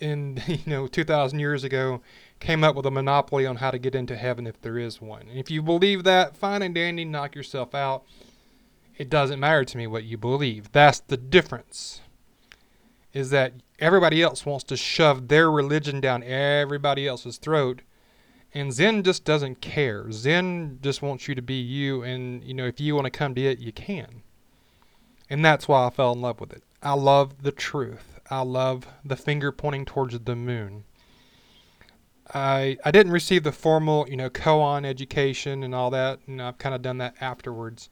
in 0.00 0.42
you 0.46 0.58
know 0.66 0.86
2000 0.86 1.38
years 1.38 1.64
ago 1.64 2.02
came 2.40 2.64
up 2.64 2.74
with 2.74 2.84
a 2.84 2.90
monopoly 2.90 3.46
on 3.46 3.56
how 3.56 3.70
to 3.70 3.78
get 3.78 3.94
into 3.94 4.16
heaven 4.16 4.46
if 4.46 4.60
there 4.60 4.76
is 4.76 5.00
one. 5.00 5.22
And 5.28 5.38
if 5.38 5.50
you 5.50 5.62
believe 5.62 6.02
that, 6.04 6.36
fine 6.36 6.60
and 6.60 6.74
dandy, 6.74 7.04
knock 7.04 7.36
yourself 7.36 7.72
out. 7.72 8.02
It 8.98 9.08
doesn't 9.08 9.40
matter 9.40 9.64
to 9.64 9.78
me 9.78 9.86
what 9.86 10.04
you 10.04 10.18
believe. 10.18 10.72
That's 10.72 11.00
the 11.00 11.16
difference. 11.16 12.00
Is 13.12 13.30
that 13.30 13.52
everybody 13.78 14.22
else 14.22 14.44
wants 14.44 14.64
to 14.64 14.76
shove 14.76 15.28
their 15.28 15.50
religion 15.50 16.00
down 16.00 16.24
everybody 16.24 17.06
else's 17.06 17.38
throat. 17.38 17.82
And 18.52 18.72
Zen 18.72 19.02
just 19.02 19.24
doesn't 19.24 19.60
care. 19.60 20.10
Zen 20.10 20.80
just 20.82 21.00
wants 21.00 21.28
you 21.28 21.34
to 21.34 21.42
be 21.42 21.54
you 21.54 22.02
and 22.02 22.42
you 22.44 22.54
know 22.54 22.66
if 22.66 22.80
you 22.80 22.94
want 22.94 23.06
to 23.06 23.10
come 23.10 23.34
to 23.36 23.40
it, 23.40 23.60
you 23.60 23.72
can. 23.72 24.22
And 25.30 25.44
that's 25.44 25.68
why 25.68 25.86
I 25.86 25.90
fell 25.90 26.12
in 26.12 26.20
love 26.20 26.40
with 26.40 26.52
it. 26.52 26.62
I 26.82 26.94
love 26.94 27.42
the 27.42 27.52
truth. 27.52 28.20
I 28.32 28.40
love 28.40 28.86
the 29.04 29.14
finger 29.14 29.52
pointing 29.52 29.84
towards 29.84 30.18
the 30.18 30.34
moon. 30.34 30.84
I 32.32 32.78
I 32.82 32.90
didn't 32.90 33.12
receive 33.12 33.42
the 33.42 33.52
formal, 33.52 34.06
you 34.08 34.16
know, 34.16 34.30
koan 34.30 34.86
education 34.86 35.62
and 35.62 35.74
all 35.74 35.90
that, 35.90 36.20
and 36.26 36.40
I've 36.40 36.56
kind 36.56 36.74
of 36.74 36.80
done 36.80 36.96
that 36.96 37.14
afterwards. 37.20 37.90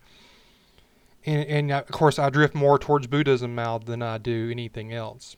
And, 1.27 1.47
and 1.47 1.71
uh, 1.71 1.83
of 1.87 1.93
course, 1.93 2.19
I 2.19 2.31
drift 2.31 2.55
more 2.55 2.79
towards 2.79 3.07
Buddhism 3.07 3.55
now 3.55 3.77
than 3.77 4.01
I 4.01 4.17
do 4.17 4.49
anything 4.51 4.95
else. 4.95 5.37